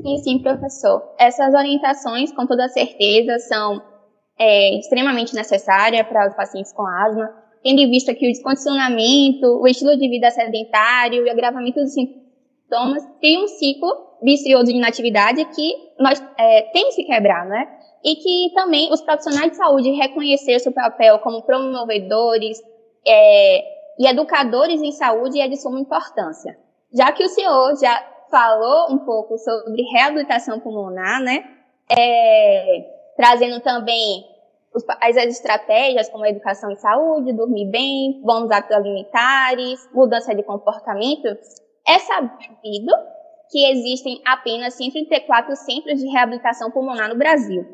Sim, 0.00 0.18
sim, 0.18 0.38
professor. 0.42 1.02
Essas 1.18 1.54
orientações, 1.54 2.32
com 2.32 2.46
toda 2.46 2.68
certeza, 2.68 3.38
são 3.40 3.82
é, 4.38 4.78
extremamente 4.78 5.34
necessárias 5.34 6.06
para 6.08 6.28
os 6.28 6.34
pacientes 6.34 6.72
com 6.72 6.86
asma, 6.86 7.28
tendo 7.62 7.80
em 7.80 7.90
vista 7.90 8.14
que 8.14 8.26
o 8.26 8.32
descondicionamento, 8.32 9.46
o 9.46 9.68
estilo 9.68 9.96
de 9.96 10.08
vida 10.08 10.30
sedentário 10.30 11.24
e 11.24 11.28
o 11.28 11.30
agravamento 11.30 11.80
dos 11.80 11.92
sintomas 11.92 13.04
tem 13.20 13.44
um 13.44 13.46
ciclo 13.46 14.11
vicioso 14.22 14.66
de 14.66 14.76
inatividade 14.76 15.44
que 15.46 15.74
nós 15.98 16.22
é, 16.38 16.62
temos 16.72 16.94
que 16.94 17.04
quebrar, 17.04 17.44
né? 17.46 17.68
E 18.04 18.16
que 18.16 18.54
também 18.54 18.92
os 18.92 19.00
profissionais 19.00 19.50
de 19.50 19.56
saúde 19.56 19.90
reconhecer 19.90 20.58
seu 20.58 20.72
papel 20.72 21.18
como 21.20 21.42
promovedores 21.42 22.60
é, 23.06 23.64
e 23.98 24.06
educadores 24.06 24.80
em 24.80 24.92
saúde 24.92 25.40
é 25.40 25.48
de 25.48 25.56
suma 25.56 25.80
importância. 25.80 26.56
Já 26.92 27.10
que 27.12 27.24
o 27.24 27.28
senhor 27.28 27.76
já 27.80 28.02
falou 28.30 28.92
um 28.92 28.98
pouco 28.98 29.36
sobre 29.38 29.82
reabilitação 29.92 30.60
pulmonar, 30.60 31.20
né? 31.20 31.44
É, 31.90 32.84
trazendo 33.16 33.60
também 33.60 34.24
as 35.02 35.16
estratégias 35.16 36.08
como 36.08 36.24
educação 36.24 36.70
em 36.70 36.76
saúde, 36.76 37.32
dormir 37.34 37.70
bem, 37.70 38.22
bons 38.22 38.50
hábitos 38.50 38.76
alimentares, 38.76 39.88
mudança 39.92 40.34
de 40.34 40.42
comportamento, 40.42 41.28
é 41.86 41.98
sabido 41.98 42.92
que 43.52 43.70
existem 43.70 44.22
apenas 44.24 44.72
134 44.74 45.54
centros 45.56 46.00
de 46.00 46.08
reabilitação 46.08 46.70
pulmonar 46.70 47.10
no 47.10 47.18
Brasil, 47.18 47.66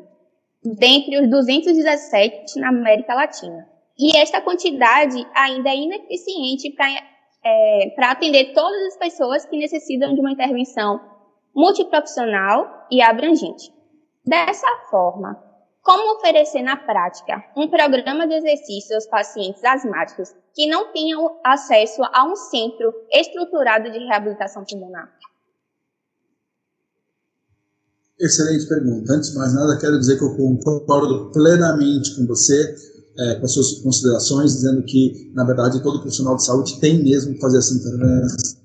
dentre 0.61 1.21
os 1.21 1.29
217 1.29 2.59
na 2.59 2.67
América 2.67 3.15
Latina. 3.15 3.65
E 3.97 4.17
esta 4.17 4.41
quantidade 4.41 5.25
ainda 5.33 5.69
é 5.69 5.77
ineficiente 5.77 6.69
para 6.71 6.89
é, 7.45 7.95
atender 8.03 8.53
todas 8.53 8.87
as 8.87 8.97
pessoas 8.97 9.45
que 9.45 9.57
necessitam 9.57 10.13
de 10.13 10.19
uma 10.19 10.31
intervenção 10.31 10.99
multiprofissional 11.55 12.85
e 12.91 13.01
abrangente. 13.01 13.71
Dessa 14.25 14.67
forma, 14.91 15.41
como 15.81 16.17
oferecer 16.17 16.61
na 16.61 16.75
prática 16.75 17.41
um 17.55 17.69
programa 17.69 18.27
de 18.27 18.35
exercício 18.35 18.95
aos 18.95 19.07
pacientes 19.07 19.63
asmáticos 19.63 20.35
que 20.53 20.67
não 20.67 20.91
tenham 20.91 21.39
acesso 21.41 22.01
a 22.13 22.25
um 22.25 22.35
centro 22.35 22.93
estruturado 23.11 23.89
de 23.89 23.99
reabilitação 23.99 24.65
pulmonar? 24.65 25.09
Excelente 28.19 28.67
pergunta. 28.67 29.13
Antes 29.13 29.31
de 29.31 29.37
mais 29.37 29.53
nada, 29.53 29.77
quero 29.77 29.97
dizer 29.97 30.17
que 30.17 30.23
eu 30.23 30.35
concordo 30.35 31.31
plenamente 31.31 32.15
com 32.15 32.27
você, 32.27 32.75
é, 33.17 33.35
com 33.35 33.45
as 33.45 33.51
suas 33.53 33.79
considerações, 33.79 34.53
dizendo 34.53 34.83
que, 34.83 35.31
na 35.33 35.45
verdade, 35.45 35.81
todo 35.81 36.01
profissional 36.01 36.35
de 36.35 36.43
saúde 36.43 36.79
tem 36.81 37.01
mesmo 37.01 37.33
que 37.33 37.39
fazer 37.39 37.59
essa 37.59 37.73
intervenção. 37.73 38.59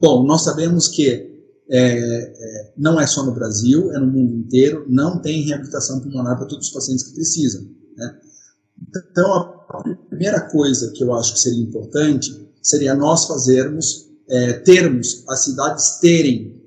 Bom, 0.00 0.24
nós 0.24 0.42
sabemos 0.42 0.88
que 0.88 1.32
é, 1.68 1.78
é, 1.78 2.72
não 2.76 3.00
é 3.00 3.06
só 3.06 3.24
no 3.24 3.32
Brasil, 3.32 3.90
é 3.92 3.98
no 3.98 4.06
mundo 4.06 4.34
inteiro, 4.36 4.84
não 4.88 5.20
tem 5.20 5.42
reabilitação 5.42 6.00
pulmonar 6.00 6.36
para 6.36 6.46
todos 6.46 6.68
os 6.68 6.72
pacientes 6.72 7.04
que 7.04 7.14
precisam. 7.14 7.62
Né? 7.96 8.14
Então, 9.10 9.32
a 9.32 9.96
primeira 10.08 10.40
coisa 10.50 10.92
que 10.92 11.02
eu 11.02 11.12
acho 11.14 11.34
que 11.34 11.40
seria 11.40 11.62
importante 11.62 12.48
seria 12.62 12.94
nós 12.94 13.26
fazermos, 13.26 14.08
é, 14.28 14.52
termos, 14.52 15.24
as 15.28 15.44
cidades 15.44 15.98
terem 16.00 16.62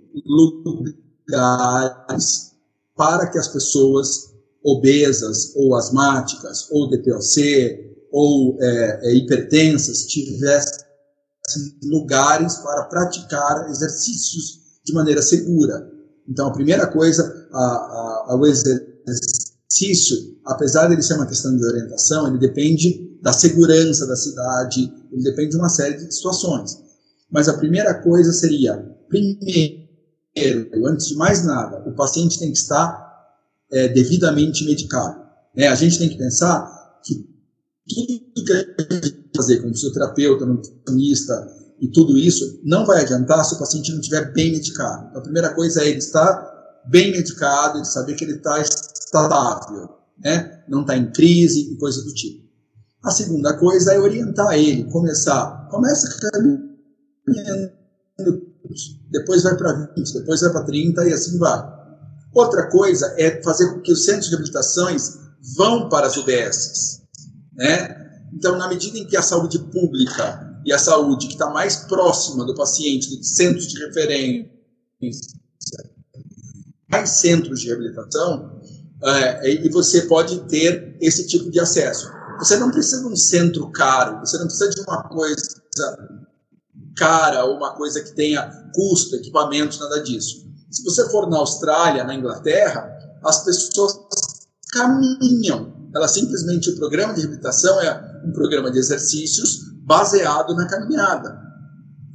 lugares 1.28 2.52
para 2.96 3.28
que 3.28 3.38
as 3.38 3.48
pessoas 3.48 4.34
obesas 4.64 5.54
ou 5.56 5.76
asmáticas 5.76 6.68
ou 6.72 6.90
DPOC 6.90 7.96
ou 8.12 8.58
é, 8.62 9.00
é, 9.04 9.16
hipertensas 9.16 10.06
tivessem 10.06 10.86
lugares 11.84 12.56
para 12.56 12.86
praticar 12.86 13.70
exercícios 13.70 14.62
de 14.84 14.94
maneira 14.94 15.22
segura. 15.22 15.92
Então, 16.28 16.48
a 16.48 16.54
primeira 16.54 16.88
coisa, 16.88 17.48
a, 17.52 18.26
a, 18.30 18.38
o 18.40 18.46
exercício, 18.48 20.18
apesar 20.46 20.88
de 20.88 20.94
ele 20.94 21.04
ser 21.04 21.16
uma 21.16 21.28
questão 21.28 21.56
de 21.56 21.64
orientação, 21.64 22.28
ele 22.28 22.40
depende 22.40 23.20
da 23.22 23.34
segurança 23.34 24.08
da 24.08 24.16
cidade, 24.16 24.92
ele 25.12 25.24
depende 25.24 25.52
de 25.52 25.58
uma 25.58 25.70
série 25.70 25.98
de 25.98 26.16
situações. 26.16 26.78
Mas 27.30 27.48
a 27.48 27.58
primeira 27.58 27.94
coisa 28.02 28.32
seria, 28.32 28.78
primeiro, 29.10 29.85
antes 30.86 31.08
de 31.08 31.15
mais 31.15 31.45
nada, 31.45 31.84
o 31.88 31.93
paciente 31.93 32.39
tem 32.39 32.52
que 32.52 32.58
estar 32.58 33.06
é, 33.71 33.88
devidamente 33.88 34.65
medicado. 34.65 35.24
Né? 35.56 35.67
A 35.67 35.76
gente 35.76 35.98
tem 35.98 36.10
que 36.10 36.17
pensar 36.17 37.00
que 37.04 37.15
tudo 37.88 38.45
que 38.45 38.54
a 38.54 38.95
gente 38.95 39.26
fazer 39.36 39.62
como 39.62 39.74
fisioterapeuta, 39.74 40.45
nutricionista 40.45 41.56
e 41.80 41.88
tudo 41.89 42.17
isso 42.17 42.60
não 42.63 42.86
vai 42.86 43.02
adiantar 43.02 43.43
se 43.45 43.56
o 43.56 43.60
paciente 43.60 43.91
não 43.91 44.00
estiver 44.00 44.34
bem 44.34 44.52
medicado. 44.52 45.08
Então, 45.10 45.19
a 45.19 45.24
primeira 45.24 45.54
coisa 45.54 45.84
é 45.84 45.89
ele 45.89 46.00
estar 46.00 46.54
bem 46.88 47.12
medicado, 47.12 47.78
ele 47.78 47.86
saber 47.86 48.15
que 48.15 48.24
ele 48.24 48.36
está 48.36 48.62
estável, 48.62 49.89
né? 50.17 50.63
não 50.67 50.82
está 50.82 50.95
em 50.98 51.12
crise 51.12 51.74
e 51.74 51.78
coisa 51.78 52.02
do 52.04 52.13
tipo. 52.13 52.45
A 53.04 53.12
segunda 53.12 53.58
coisa 53.58 53.93
é 53.93 54.00
orientar 54.00 54.54
ele, 54.58 54.86
começar, 54.86 55.67
começa 55.69 56.10
caminhando, 56.32 56.65
depois 59.12 59.43
vai 59.43 59.56
para 59.56 59.91
20, 59.95 60.13
depois 60.13 60.41
vai 60.41 60.51
para 60.51 60.63
30 60.63 61.08
e 61.08 61.13
assim 61.13 61.38
vai. 61.38 61.75
Outra 62.34 62.69
coisa 62.69 63.13
é 63.17 63.41
fazer 63.41 63.73
com 63.73 63.82
que 63.82 63.91
os 63.91 64.04
centros 64.04 64.25
de 64.25 64.32
reabilitações 64.32 65.17
vão 65.56 65.88
para 65.89 66.08
as 66.08 66.17
UBSs. 66.17 67.01
Né? 67.54 68.06
Então, 68.34 68.58
na 68.58 68.67
medida 68.67 68.97
em 68.97 69.06
que 69.06 69.15
a 69.15 69.21
saúde 69.21 69.60
pública 69.60 70.62
e 70.65 70.73
a 70.73 70.80
saúde 70.80 71.28
que 71.28 71.34
está 71.34 71.49
mais 71.49 71.78
próxima 71.78 72.45
do 72.45 72.56
paciente, 72.56 73.15
do 73.15 73.23
centros 73.23 73.67
de 73.67 73.80
referência, 73.86 74.51
mais 76.89 77.10
centros 77.12 77.62
de 77.62 77.67
reabilitação, 77.67 78.60
é, 79.04 79.65
e 79.65 79.69
você 79.69 80.01
pode 80.04 80.39
ter 80.47 80.97
esse 80.99 81.28
tipo 81.28 81.49
de 81.51 81.60
acesso. 81.60 82.12
Você 82.39 82.58
não 82.58 82.71
precisa 82.71 83.01
de 83.01 83.08
um 83.08 83.15
centro 83.15 83.71
caro, 83.71 84.19
você 84.19 84.38
não 84.38 84.47
precisa 84.47 84.69
de 84.69 84.82
uma 84.82 85.04
coisa 85.04 85.41
cara 86.95 87.45
ou 87.45 87.58
uma 87.58 87.75
coisa 87.75 88.01
que 88.01 88.12
tenha 88.15 88.49
custo, 88.73 89.15
equipamentos, 89.15 89.79
nada 89.79 90.01
disso. 90.01 90.45
Se 90.71 90.84
você 90.84 91.10
for 91.10 91.29
na 91.29 91.38
Austrália, 91.38 92.03
na 92.03 92.15
Inglaterra, 92.15 92.89
as 93.23 93.43
pessoas 93.43 93.99
caminham. 94.71 95.73
Ela 95.95 96.08
simplesmente 96.08 96.69
o 96.69 96.75
programa 96.75 97.13
de 97.13 97.21
reabilitação 97.21 97.81
é 97.81 98.21
um 98.25 98.34
programa 98.34 98.69
de 98.71 98.79
exercícios 98.79 99.60
baseado 99.86 100.53
na 100.55 100.67
caminhada. 100.67 101.39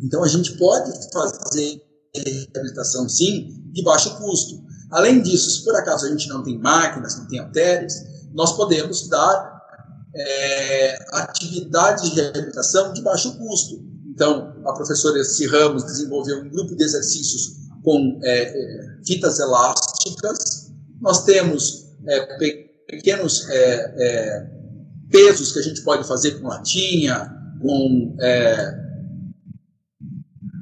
Então 0.03 0.23
a 0.23 0.29
gente 0.29 0.57
pode 0.59 0.93
fazer 1.13 1.81
reabilitação 2.15 3.09
sim 3.09 3.49
de 3.73 3.83
baixo 3.83 4.17
custo. 4.19 4.61
Além 4.91 5.23
disso, 5.23 5.51
se 5.51 5.65
por 5.65 5.75
acaso 5.77 6.07
a 6.07 6.09
gente 6.11 6.29
não 6.29 6.43
tem 6.43 6.59
máquinas, 6.59 7.17
não 7.17 7.27
tem 7.29 7.39
halteres, 7.39 7.95
nós 8.35 8.57
podemos 8.57 9.09
dar 9.09 9.61
é, 10.15 10.99
atividades 11.13 12.11
de 12.11 12.21
reabilitação 12.21 12.93
de 12.93 13.01
baixo 13.03 13.37
custo. 13.39 13.90
Então, 14.21 14.53
a 14.67 14.75
professora 14.75 15.25
C. 15.25 15.47
Ramos 15.47 15.83
desenvolveu 15.83 16.43
um 16.43 16.51
grupo 16.51 16.77
de 16.77 16.85
exercícios 16.85 17.57
com 17.83 18.21
é, 18.23 18.43
é, 18.43 18.97
fitas 19.03 19.39
elásticas, 19.39 20.71
nós 21.01 21.25
temos 21.25 21.87
é, 22.07 22.37
pequenos 22.87 23.49
é, 23.49 23.95
é, 23.97 24.51
pesos 25.11 25.53
que 25.53 25.61
a 25.61 25.63
gente 25.63 25.81
pode 25.81 26.07
fazer 26.07 26.33
com 26.33 26.49
latinha, 26.49 27.35
com 27.63 28.15
é, 28.21 28.75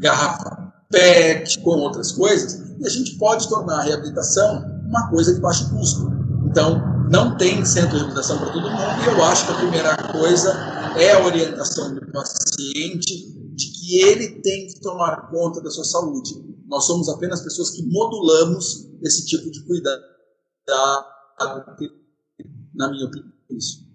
garrafa 0.00 0.72
PET, 0.88 1.58
com 1.58 1.70
outras 1.70 2.12
coisas, 2.12 2.62
e 2.78 2.86
a 2.86 2.88
gente 2.88 3.16
pode 3.18 3.48
tornar 3.48 3.80
a 3.80 3.82
reabilitação 3.82 4.64
uma 4.86 5.10
coisa 5.10 5.34
de 5.34 5.40
baixo 5.40 5.68
custo. 5.70 6.08
Então, 6.48 6.80
não 7.10 7.36
tem 7.36 7.64
centro 7.64 7.90
de 7.90 7.96
reabilitação 7.96 8.38
para 8.38 8.52
todo 8.52 8.70
mundo, 8.70 9.02
e 9.02 9.06
eu 9.08 9.24
acho 9.24 9.46
que 9.46 9.52
a 9.52 9.56
primeira 9.56 9.96
coisa 10.12 10.52
é 10.96 11.14
a 11.14 11.26
orientação 11.26 11.92
do 11.92 12.06
paciente 12.12 13.36
de 13.58 13.72
que 13.72 14.00
ele 14.00 14.40
tem 14.40 14.68
que 14.68 14.80
tomar 14.80 15.28
conta 15.30 15.60
da 15.60 15.68
sua 15.68 15.82
saúde. 15.82 16.30
Nós 16.68 16.86
somos 16.86 17.08
apenas 17.08 17.42
pessoas 17.42 17.70
que 17.70 17.82
modulamos 17.90 18.88
esse 19.02 19.26
tipo 19.26 19.50
de 19.50 19.66
cuidado, 19.66 20.00
na 22.74 22.88
minha 22.90 23.06
opinião. 23.06 23.32
Isso. 23.50 23.88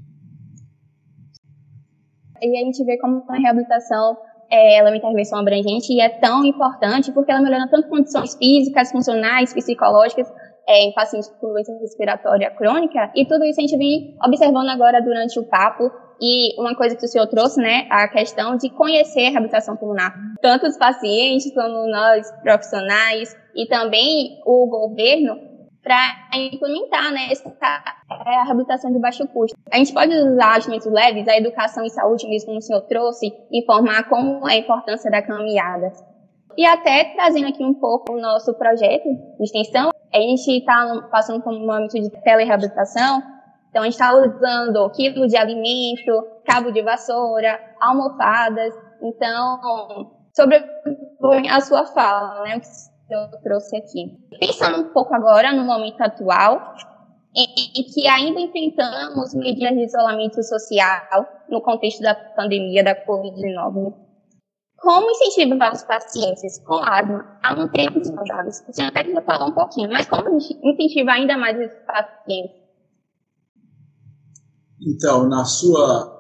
E 2.42 2.58
a 2.58 2.66
gente 2.66 2.84
vê 2.84 2.98
como 2.98 3.24
a 3.30 3.38
reabilitação 3.38 4.18
é, 4.52 4.78
ela 4.78 4.90
é 4.90 4.92
uma 4.92 4.98
intervenção 4.98 5.40
abrangente 5.40 5.94
e 5.94 6.02
é 6.02 6.10
tão 6.10 6.44
importante 6.44 7.12
porque 7.14 7.32
ela 7.32 7.42
melhora 7.42 7.70
tanto 7.72 7.88
condições 7.88 8.36
físicas, 8.36 8.92
funcionais, 8.92 9.54
psicológicas 9.54 10.28
é, 10.68 10.84
em 10.84 10.94
pacientes 10.94 11.30
com 11.40 11.48
doença 11.48 11.72
respiratória 11.80 12.52
crônica 12.52 13.12
e 13.16 13.26
tudo 13.26 13.46
isso 13.46 13.62
a 13.62 13.64
gente 13.64 13.78
vem 13.78 14.18
observando 14.26 14.68
agora 14.68 15.02
durante 15.02 15.40
o 15.40 15.46
papo 15.46 15.90
e 16.22 16.60
uma 16.60 16.76
coisa 16.76 16.96
que 16.96 17.06
o 17.06 17.08
senhor 17.08 17.28
trouxe, 17.28 17.60
né, 17.62 17.88
a 17.90 18.08
questão 18.08 18.56
de 18.58 18.70
conhecer 18.70 19.28
a 19.28 19.32
reabilitação 19.32 19.76
pulmonar. 19.76 20.14
Tanto 20.42 20.68
os 20.68 20.78
pacientes 20.78 21.54
como 21.54 21.88
nós, 21.88 22.32
profissionais, 22.42 23.36
e 23.56 23.68
também 23.68 24.42
o 24.46 24.68
governo, 24.68 25.54
para 25.84 26.30
implementar 26.36 27.12
né, 27.12 27.28
essa, 27.30 27.50
é, 28.26 28.36
a 28.38 28.44
reabilitação 28.44 28.92
de 28.92 29.00
baixo 29.00 29.28
custo. 29.28 29.58
A 29.72 29.78
gente 29.78 29.94
pode 29.94 30.16
usar 30.16 30.56
agimentos 30.56 30.90
leves, 30.90 31.28
a 31.28 31.38
educação 31.38 31.84
em 31.84 31.90
saúde, 31.90 32.28
mesmo 32.28 32.48
como 32.48 32.60
o 32.60 32.62
senhor 32.62 32.82
trouxe, 32.82 33.34
informar 33.52 34.08
como 34.08 34.48
é 34.48 34.54
a 34.54 34.58
importância 34.58 35.12
da 35.12 35.22
caminhada. 35.22 35.92
E 36.58 36.66
até 36.66 37.14
trazendo 37.16 37.48
aqui 37.48 37.64
um 37.64 37.74
pouco 37.74 38.14
o 38.14 38.22
nosso 38.22 38.54
projeto 38.54 39.04
de 39.04 39.44
extensão, 39.44 39.90
a 40.14 40.18
gente 40.18 40.60
está 40.60 41.08
passando 41.12 41.42
por 41.42 41.52
um 41.52 41.66
momento 41.66 42.00
de 42.00 42.10
telereabilitação, 42.22 43.22
então, 43.74 43.82
a 43.82 43.86
gente 43.86 43.94
está 43.94 44.14
usando 44.14 44.88
quilo 44.92 45.28
de 45.28 45.36
alimento, 45.36 46.28
cabo 46.46 46.70
de 46.72 46.84
vassoura, 46.84 47.60
almofadas. 47.82 48.72
Então, 49.02 50.12
sobre 50.32 50.64
a 51.50 51.60
sua 51.60 51.84
fala, 51.88 52.44
né, 52.44 52.58
o 52.58 52.60
que 52.60 53.16
eu 53.16 53.42
trouxe 53.42 53.76
aqui. 53.78 54.16
Pensando 54.40 54.82
um 54.82 54.94
pouco 54.94 55.16
agora 55.16 55.52
no 55.52 55.64
momento 55.64 56.00
atual, 56.02 56.76
em 57.36 57.84
que 57.84 58.08
ainda 58.08 58.40
enfrentamos 58.42 59.34
medidas 59.34 59.74
de 59.74 59.86
isolamento 59.86 60.44
social 60.44 61.26
no 61.50 61.60
contexto 61.60 62.04
da 62.04 62.14
pandemia 62.14 62.84
da 62.84 62.96
Covid-19. 63.08 63.92
Como 64.78 65.10
incentivar 65.10 65.74
os 65.74 65.82
pacientes 65.82 66.60
com 66.60 66.76
asma 66.76 67.40
a 67.42 67.56
manterem 67.56 68.04
saudáveis? 68.04 68.64
Você 68.68 68.84
até 68.84 69.04
já 69.04 69.22
falou 69.24 69.48
um 69.48 69.54
pouquinho, 69.54 69.90
mas 69.90 70.08
como 70.08 70.38
incentivar 70.38 71.16
ainda 71.16 71.36
mais 71.38 71.60
esses 71.60 71.84
pacientes 71.88 72.63
então, 74.86 75.28
na 75.28 75.46
sua, 75.46 76.12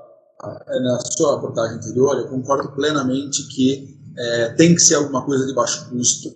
na 0.41 0.99
sua 1.11 1.35
abordagem 1.35 1.77
anterior, 1.77 2.17
eu 2.17 2.27
concordo 2.27 2.71
plenamente 2.73 3.47
que 3.47 3.97
é, 4.17 4.49
tem 4.53 4.75
que 4.75 4.81
ser 4.81 4.95
alguma 4.95 5.25
coisa 5.25 5.45
de 5.45 5.53
baixo 5.53 5.89
custo. 5.89 6.29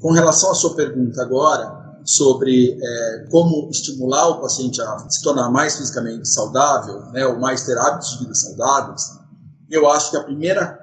Com 0.00 0.12
relação 0.12 0.50
à 0.50 0.54
sua 0.54 0.74
pergunta 0.74 1.22
agora, 1.22 1.86
sobre 2.04 2.78
é, 2.80 3.26
como 3.30 3.68
estimular 3.70 4.28
o 4.28 4.40
paciente 4.40 4.80
a 4.80 4.98
se 5.10 5.22
tornar 5.22 5.50
mais 5.50 5.76
fisicamente 5.76 6.28
saudável, 6.28 7.00
né, 7.12 7.26
ou 7.26 7.38
mais 7.38 7.64
ter 7.64 7.76
hábitos 7.76 8.12
de 8.12 8.18
vida 8.18 8.34
saudáveis, 8.34 9.02
eu 9.68 9.90
acho 9.90 10.12
que 10.12 10.16
a 10.16 10.22
primeira 10.22 10.78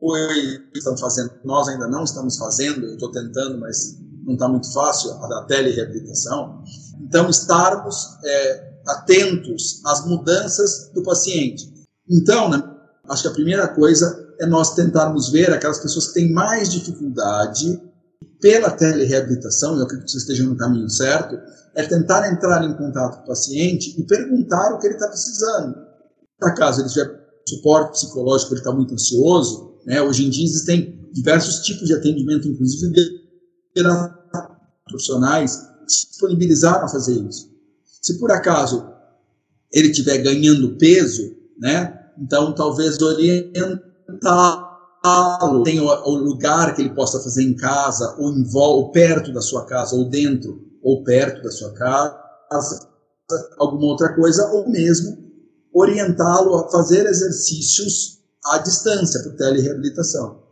coisa 0.00 0.58
que 0.74 1.00
fazendo, 1.00 1.32
nós 1.44 1.68
ainda 1.68 1.86
não 1.86 2.04
estamos 2.04 2.36
fazendo, 2.36 2.84
eu 2.84 2.94
estou 2.94 3.10
tentando, 3.10 3.58
mas 3.58 3.96
não 4.24 4.34
está 4.34 4.48
muito 4.48 4.72
fácil, 4.72 5.12
a 5.12 5.28
da 5.28 5.44
telereabilitação, 5.44 6.62
então 7.00 7.30
estarmos 7.30 8.18
é, 8.24 8.71
atentos 8.86 9.80
às 9.86 10.06
mudanças 10.06 10.90
do 10.94 11.02
paciente. 11.02 11.72
Então, 12.08 12.50
né, 12.50 12.62
acho 13.08 13.22
que 13.22 13.28
a 13.28 13.32
primeira 13.32 13.68
coisa 13.68 14.34
é 14.40 14.46
nós 14.46 14.74
tentarmos 14.74 15.30
ver 15.30 15.52
aquelas 15.52 15.78
pessoas 15.78 16.08
que 16.08 16.14
têm 16.14 16.32
mais 16.32 16.70
dificuldade 16.70 17.80
pela 18.40 18.70
telereabilitação, 18.70 19.76
eu 19.76 19.84
acredito 19.84 20.06
que 20.06 20.10
vocês 20.10 20.24
estejam 20.24 20.46
no 20.48 20.56
caminho 20.56 20.90
certo, 20.90 21.38
é 21.74 21.84
tentar 21.84 22.30
entrar 22.30 22.64
em 22.64 22.76
contato 22.76 23.18
com 23.18 23.24
o 23.24 23.26
paciente 23.28 23.94
e 23.98 24.04
perguntar 24.04 24.74
o 24.74 24.78
que 24.78 24.86
ele 24.88 24.94
está 24.94 25.06
precisando. 25.06 25.76
Para 26.38 26.52
caso 26.52 26.80
ele 26.80 26.88
tiver 26.88 27.22
suporte 27.48 27.92
psicológico, 27.92 28.52
ele 28.52 28.60
está 28.60 28.72
muito 28.72 28.94
ansioso, 28.94 29.78
né? 29.86 30.02
hoje 30.02 30.26
em 30.26 30.30
dia 30.30 30.44
existem 30.44 31.08
diversos 31.12 31.60
tipos 31.60 31.86
de 31.86 31.94
atendimento, 31.94 32.48
inclusive 32.48 32.92
profissionais, 34.88 35.56
que 35.86 35.92
se 35.92 36.08
disponibilizaram 36.08 36.84
a 36.84 36.88
fazer 36.88 37.14
isso. 37.14 37.51
Se 38.02 38.18
por 38.18 38.32
acaso 38.32 38.90
ele 39.72 39.88
estiver 39.88 40.18
ganhando 40.18 40.76
peso, 40.76 41.34
né? 41.58 42.00
Então 42.18 42.52
talvez 42.54 43.00
orientá-lo, 43.00 43.62
tem 45.62 45.80
o, 45.80 46.14
lugar 46.16 46.74
que 46.74 46.82
ele 46.82 46.94
possa 46.94 47.20
fazer 47.20 47.44
em 47.44 47.54
casa, 47.54 48.16
ou, 48.18 48.32
em, 48.32 48.44
ou 48.54 48.90
perto 48.90 49.32
da 49.32 49.40
sua 49.40 49.64
casa, 49.64 49.94
ou 49.94 50.10
dentro, 50.10 50.60
ou 50.82 51.04
perto 51.04 51.42
da 51.42 51.50
sua 51.50 51.72
casa, 51.72 52.20
alguma 53.58 53.86
outra 53.86 54.14
coisa, 54.14 54.50
ou 54.50 54.68
mesmo 54.68 55.16
orientá-lo 55.72 56.56
a 56.56 56.68
fazer 56.70 57.06
exercícios 57.06 58.18
à 58.44 58.58
distância, 58.58 59.22
por 59.22 59.36
telereabilitação. 59.36 60.42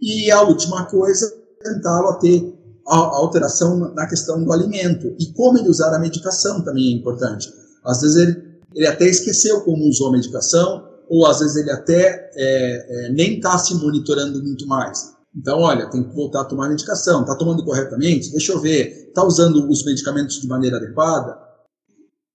E 0.00 0.30
a 0.30 0.42
última 0.42 0.84
coisa, 0.86 1.32
tentá-lo 1.62 2.08
a 2.08 2.16
ter 2.16 2.57
a 2.88 2.96
alteração 2.96 3.92
na 3.94 4.06
questão 4.06 4.42
do 4.42 4.52
alimento. 4.52 5.14
E 5.18 5.32
como 5.32 5.58
ele 5.58 5.68
usar 5.68 5.94
a 5.94 5.98
medicação 5.98 6.64
também 6.64 6.92
é 6.92 6.96
importante. 6.96 7.52
Às 7.84 8.00
vezes 8.00 8.16
ele, 8.16 8.58
ele 8.74 8.86
até 8.86 9.06
esqueceu 9.06 9.60
como 9.62 9.88
usou 9.88 10.08
a 10.08 10.12
medicação, 10.12 10.88
ou 11.08 11.26
às 11.26 11.40
vezes 11.40 11.56
ele 11.56 11.70
até 11.70 12.30
é, 12.34 13.06
é, 13.06 13.12
nem 13.12 13.36
está 13.36 13.58
se 13.58 13.74
monitorando 13.74 14.42
muito 14.42 14.66
mais. 14.66 15.16
Então, 15.36 15.60
olha, 15.60 15.88
tem 15.90 16.02
que 16.02 16.14
voltar 16.14 16.42
a 16.42 16.44
tomar 16.44 16.68
medicação. 16.68 17.20
Está 17.20 17.36
tomando 17.36 17.64
corretamente? 17.64 18.30
Deixa 18.32 18.52
eu 18.52 18.60
ver. 18.60 19.08
Está 19.08 19.24
usando 19.24 19.68
os 19.68 19.84
medicamentos 19.84 20.40
de 20.40 20.48
maneira 20.48 20.78
adequada? 20.78 21.38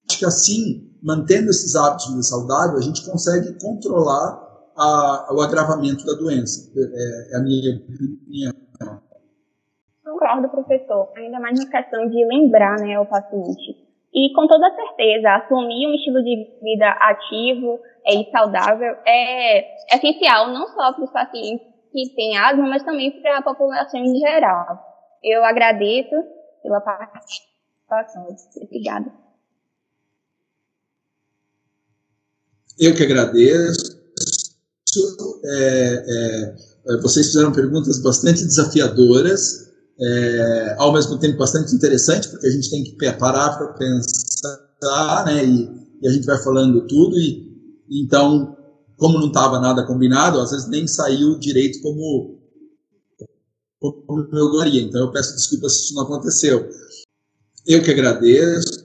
Acho 0.10 0.20
que 0.20 0.26
assim, 0.26 0.90
mantendo 1.02 1.50
esses 1.50 1.76
hábitos 1.76 2.28
saudável, 2.28 2.78
a 2.78 2.82
gente 2.82 3.04
consegue 3.04 3.58
controlar 3.60 4.40
a, 4.78 5.34
o 5.34 5.42
agravamento 5.42 6.06
da 6.06 6.14
doença. 6.14 6.72
É, 6.76 7.34
é 7.34 7.38
a 7.38 7.42
minha 7.42 7.76
opinião. 7.78 8.54
Concordo, 10.24 10.48
professor. 10.48 11.12
Ainda 11.18 11.38
mais 11.38 11.60
na 11.60 11.70
questão 11.70 12.08
de 12.08 12.26
lembrar 12.26 12.80
né, 12.80 12.98
o 12.98 13.06
paciente. 13.06 13.76
E 14.14 14.34
com 14.34 14.48
toda 14.48 14.74
certeza, 14.74 15.36
assumir 15.36 15.86
um 15.88 15.94
estilo 15.94 16.24
de 16.24 16.48
vida 16.62 16.90
ativo 16.92 17.80
e 18.06 18.32
saudável 18.32 18.96
é 19.06 19.96
essencial 19.96 20.48
não 20.48 20.66
só 20.68 20.94
para 20.94 21.04
os 21.04 21.12
pacientes 21.12 21.68
que 21.92 22.16
têm 22.16 22.38
asma, 22.38 22.68
mas 22.68 22.84
também 22.84 23.12
para 23.22 23.40
a 23.40 23.42
população 23.42 24.00
em 24.00 24.16
geral. 24.18 24.80
Eu 25.22 25.44
agradeço 25.44 26.16
pela 26.62 26.80
participação. 26.80 28.28
Obrigada. 28.62 29.12
Eu 32.80 32.96
que 32.96 33.04
agradeço. 33.04 34.02
É, 35.46 36.56
é, 36.88 36.98
vocês 37.02 37.28
fizeram 37.28 37.52
perguntas 37.52 38.02
bastante 38.02 38.46
desafiadoras, 38.46 39.73
é, 40.00 40.76
ao 40.78 40.92
mesmo 40.92 41.18
tempo 41.20 41.38
bastante 41.38 41.74
interessantes, 41.76 42.30
porque 42.30 42.48
a 42.48 42.52
gente 42.52 42.70
tem 42.70 42.84
que 42.84 42.96
parar 43.18 43.58
para 43.58 43.74
pensar, 43.74 45.26
né? 45.26 45.46
E, 45.46 45.70
e, 46.02 46.08
a 46.08 46.12
gente 46.12 46.26
vai 46.26 46.42
falando 46.42 46.86
tudo. 46.88 47.18
E 47.18 47.52
então, 47.90 48.58
como 48.98 49.20
não 49.20 49.28
estava 49.28 49.60
nada 49.60 49.86
combinado, 49.86 50.40
às 50.40 50.52
vezes 50.52 50.68
nem 50.68 50.88
saiu 50.88 51.38
direito 51.40 51.82
como, 51.82 52.40
como 53.80 54.28
eu 54.34 54.50
gostaria. 54.50 54.82
Então, 54.82 55.02
eu 55.02 55.12
peço 55.12 55.36
desculpas 55.36 55.74
se 55.74 55.84
isso 55.86 55.96
não 55.96 56.04
aconteceu. 56.04 56.68
Eu 57.68 57.84
que 57.84 57.92
agradeço. 57.92 58.84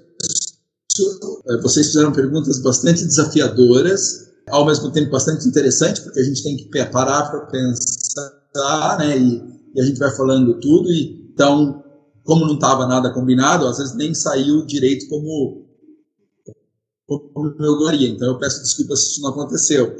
É, 1.48 1.56
vocês 1.62 1.86
fizeram 1.86 2.12
perguntas 2.12 2.58
bastante 2.58 3.04
desafiadoras, 3.04 4.28
ao 4.48 4.66
mesmo 4.66 4.90
tempo 4.90 5.10
bastante 5.10 5.48
interessantes, 5.48 6.02
porque 6.02 6.20
a 6.20 6.24
gente 6.24 6.42
tem 6.42 6.56
que 6.56 6.68
parar 6.90 7.30
para 7.30 7.46
pensar, 7.46 8.98
né? 8.98 9.16
E, 9.16 9.57
e, 9.74 9.80
a 9.80 9.84
gente 9.84 9.98
vai 9.98 10.10
falando 10.10 10.58
tudo. 10.60 10.90
E, 10.90 11.30
então, 11.32 11.82
como 12.24 12.46
não 12.46 12.54
estava 12.54 12.86
nada 12.86 13.12
combinado, 13.12 13.66
às 13.66 13.78
vezes 13.78 13.96
nem 13.96 14.14
saiu 14.14 14.64
direito 14.66 15.08
como, 15.08 15.66
como 17.06 17.54
eu 17.60 17.76
gostaria. 17.76 18.08
Então, 18.08 18.28
eu 18.28 18.38
peço 18.38 18.60
desculpas 18.60 19.00
se 19.00 19.10
isso 19.12 19.22
não 19.22 19.30
aconteceu. 19.30 19.96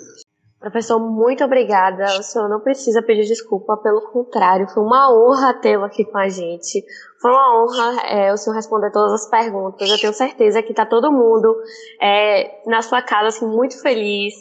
Professor, 0.60 0.98
muito 0.98 1.44
obrigada. 1.44 2.18
O 2.18 2.22
senhor 2.22 2.48
não 2.48 2.58
precisa 2.58 3.00
pedir 3.00 3.26
desculpa, 3.26 3.76
pelo 3.76 4.00
contrário, 4.10 4.68
foi 4.68 4.82
uma 4.82 5.08
honra 5.08 5.54
tê-lo 5.54 5.84
aqui 5.84 6.04
com 6.04 6.18
a 6.18 6.28
gente. 6.28 6.84
Foi 7.22 7.30
uma 7.30 7.62
honra 7.62 8.02
é, 8.08 8.32
o 8.32 8.36
senhor 8.36 8.56
responder 8.56 8.90
todas 8.90 9.12
as 9.12 9.30
perguntas. 9.30 9.88
Eu 9.88 9.98
tenho 9.98 10.12
certeza 10.12 10.60
que 10.60 10.72
está 10.72 10.84
todo 10.84 11.12
mundo 11.12 11.54
é, 12.02 12.60
na 12.66 12.82
sua 12.82 13.00
casa 13.02 13.28
assim, 13.28 13.46
muito 13.46 13.80
feliz, 13.80 14.34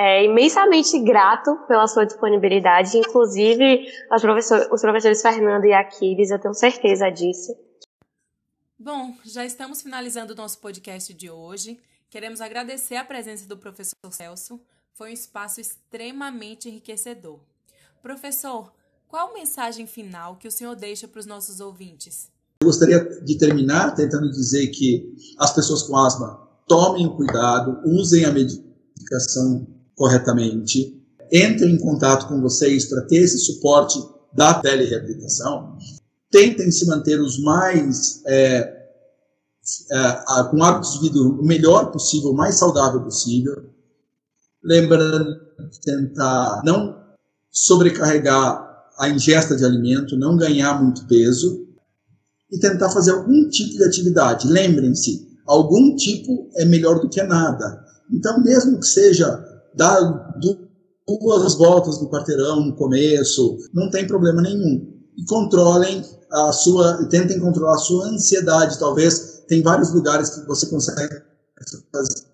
é, 0.00 0.24
imensamente 0.24 0.98
grato 1.00 1.58
pela 1.68 1.86
sua 1.86 2.06
disponibilidade, 2.06 2.96
inclusive 2.96 3.86
professor, 4.08 4.66
os 4.72 4.80
professores 4.80 5.20
Fernando 5.20 5.66
e 5.66 5.74
Aquiles, 5.74 6.30
eu 6.30 6.38
tenho 6.38 6.54
certeza 6.54 7.10
disso. 7.10 7.54
Bom, 8.78 9.14
já 9.26 9.44
estamos 9.44 9.82
finalizando 9.82 10.32
o 10.32 10.36
nosso 10.36 10.58
podcast 10.58 11.12
de 11.12 11.28
hoje. 11.30 11.78
Queremos 12.08 12.40
agradecer 12.40 12.96
a 12.96 13.04
presença 13.04 13.46
do 13.46 13.58
professor 13.58 13.94
Celso 14.10 14.58
foi 14.94 15.10
um 15.10 15.12
espaço 15.12 15.60
extremamente 15.60 16.70
enriquecedor. 16.70 17.38
Professor, 18.02 18.72
qual 19.06 19.34
mensagem 19.34 19.86
final 19.86 20.36
que 20.36 20.48
o 20.48 20.50
senhor 20.50 20.74
deixa 20.76 21.06
para 21.06 21.20
os 21.20 21.26
nossos 21.26 21.60
ouvintes? 21.60 22.28
Eu 22.62 22.66
gostaria 22.66 23.04
de 23.22 23.36
terminar 23.36 23.94
tentando 23.94 24.30
dizer 24.30 24.66
que 24.68 25.14
as 25.38 25.54
pessoas 25.54 25.82
com 25.82 25.94
asma 25.94 26.48
tomem 26.66 27.06
o 27.06 27.16
cuidado, 27.16 27.82
usem 27.84 28.24
a 28.24 28.32
medicação 28.32 29.79
corretamente, 30.00 30.98
entrem 31.30 31.74
em 31.74 31.78
contato 31.78 32.26
com 32.26 32.40
vocês 32.40 32.86
para 32.86 33.02
ter 33.02 33.18
esse 33.18 33.36
suporte 33.36 33.98
da 34.32 34.54
telereabilitação, 34.54 35.76
tentem 36.30 36.70
se 36.70 36.86
manter 36.86 37.20
os 37.20 37.38
mais 37.38 38.22
é, 38.26 38.86
é, 39.92 40.44
com 40.50 40.64
hábitos 40.64 40.94
de 40.94 41.00
vida 41.00 41.20
o 41.20 41.44
melhor 41.44 41.92
possível, 41.92 42.30
o 42.30 42.34
mais 42.34 42.54
saudável 42.54 43.02
possível, 43.02 43.68
lembrando 44.64 45.38
de 45.70 45.80
tentar 45.82 46.62
não 46.64 46.98
sobrecarregar 47.50 48.88
a 48.98 49.06
ingesta 49.10 49.54
de 49.54 49.66
alimento, 49.66 50.16
não 50.16 50.34
ganhar 50.34 50.82
muito 50.82 51.06
peso 51.06 51.68
e 52.50 52.58
tentar 52.58 52.88
fazer 52.88 53.10
algum 53.10 53.50
tipo 53.50 53.76
de 53.76 53.84
atividade. 53.84 54.48
Lembrem-se, 54.48 55.28
algum 55.46 55.94
tipo 55.94 56.48
é 56.56 56.64
melhor 56.64 57.00
do 57.00 57.10
que 57.10 57.22
nada. 57.22 57.84
Então, 58.10 58.42
mesmo 58.42 58.80
que 58.80 58.86
seja 58.86 59.50
dar 59.74 60.38
duas 61.06 61.54
voltas 61.54 62.00
no 62.00 62.10
quarteirão 62.10 62.66
no 62.66 62.76
começo, 62.76 63.58
não 63.72 63.90
tem 63.90 64.06
problema 64.06 64.42
nenhum. 64.42 64.88
E 65.16 65.24
controlem 65.24 66.04
a 66.30 66.52
sua, 66.52 67.08
tentem 67.08 67.40
controlar 67.40 67.74
a 67.74 67.78
sua 67.78 68.06
ansiedade. 68.06 68.78
Talvez 68.78 69.42
tem 69.48 69.62
vários 69.62 69.92
lugares 69.92 70.30
que 70.30 70.46
você 70.46 70.66
consegue 70.66 71.22
fazer 71.92 72.30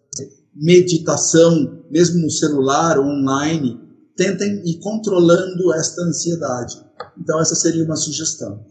meditação, 0.55 1.85
mesmo 1.91 2.23
no 2.23 2.31
celular 2.31 2.99
ou 2.99 3.05
online, 3.05 3.79
tentem 4.17 4.63
ir 4.65 4.79
controlando 4.81 5.75
esta 5.75 6.03
ansiedade. 6.03 6.83
Então, 7.19 7.41
essa 7.41 7.55
seria 7.55 7.85
uma 7.85 7.97
sugestão. 7.97 8.65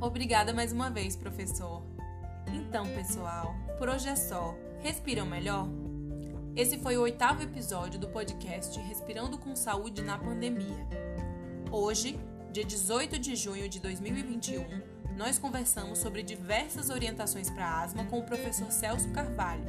Obrigada 0.00 0.52
mais 0.52 0.72
uma 0.72 0.90
vez, 0.90 1.14
professor. 1.14 1.82
Então, 2.52 2.84
pessoal, 2.94 3.54
por 3.78 3.88
hoje 3.88 4.08
é 4.08 4.16
só. 4.16 4.56
Respiram 4.80 5.26
melhor? 5.26 5.68
Esse 6.54 6.78
foi 6.78 6.96
o 6.96 7.02
oitavo 7.02 7.42
episódio 7.42 8.00
do 8.00 8.08
podcast 8.08 8.78
Respirando 8.80 9.36
com 9.36 9.54
Saúde 9.54 10.00
na 10.02 10.18
Pandemia. 10.18 10.86
Hoje, 11.70 12.18
dia 12.50 12.64
18 12.64 13.18
de 13.18 13.36
junho 13.36 13.68
de 13.68 13.78
2021, 13.78 14.64
nós 15.14 15.38
conversamos 15.38 15.98
sobre 15.98 16.22
diversas 16.22 16.88
orientações 16.88 17.50
para 17.50 17.82
asma 17.82 18.04
com 18.06 18.18
o 18.18 18.24
professor 18.24 18.70
Celso 18.72 19.10
Carvalho 19.10 19.66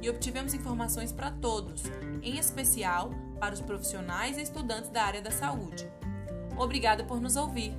e 0.00 0.08
obtivemos 0.08 0.54
informações 0.54 1.12
para 1.12 1.30
todos, 1.30 1.82
em 2.22 2.38
especial 2.38 3.10
para 3.38 3.54
os 3.54 3.60
profissionais 3.60 4.38
e 4.38 4.42
estudantes 4.42 4.88
da 4.88 5.02
área 5.02 5.20
da 5.20 5.30
saúde. 5.30 5.86
Obrigada 6.56 7.04
por 7.04 7.20
nos 7.20 7.36
ouvir. 7.36 7.76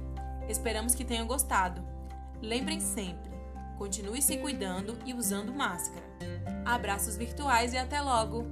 Esperamos 0.47 0.93
que 0.93 1.05
tenham 1.05 1.25
gostado. 1.25 1.81
Lembrem 2.39 2.79
sempre, 2.79 3.30
Continue 3.81 4.21
se 4.21 4.37
cuidando 4.37 4.95
e 5.07 5.11
usando 5.11 5.51
máscara. 5.51 6.05
Abraços 6.63 7.17
virtuais 7.17 7.73
e 7.73 7.79
até 7.79 7.99
logo! 7.99 8.45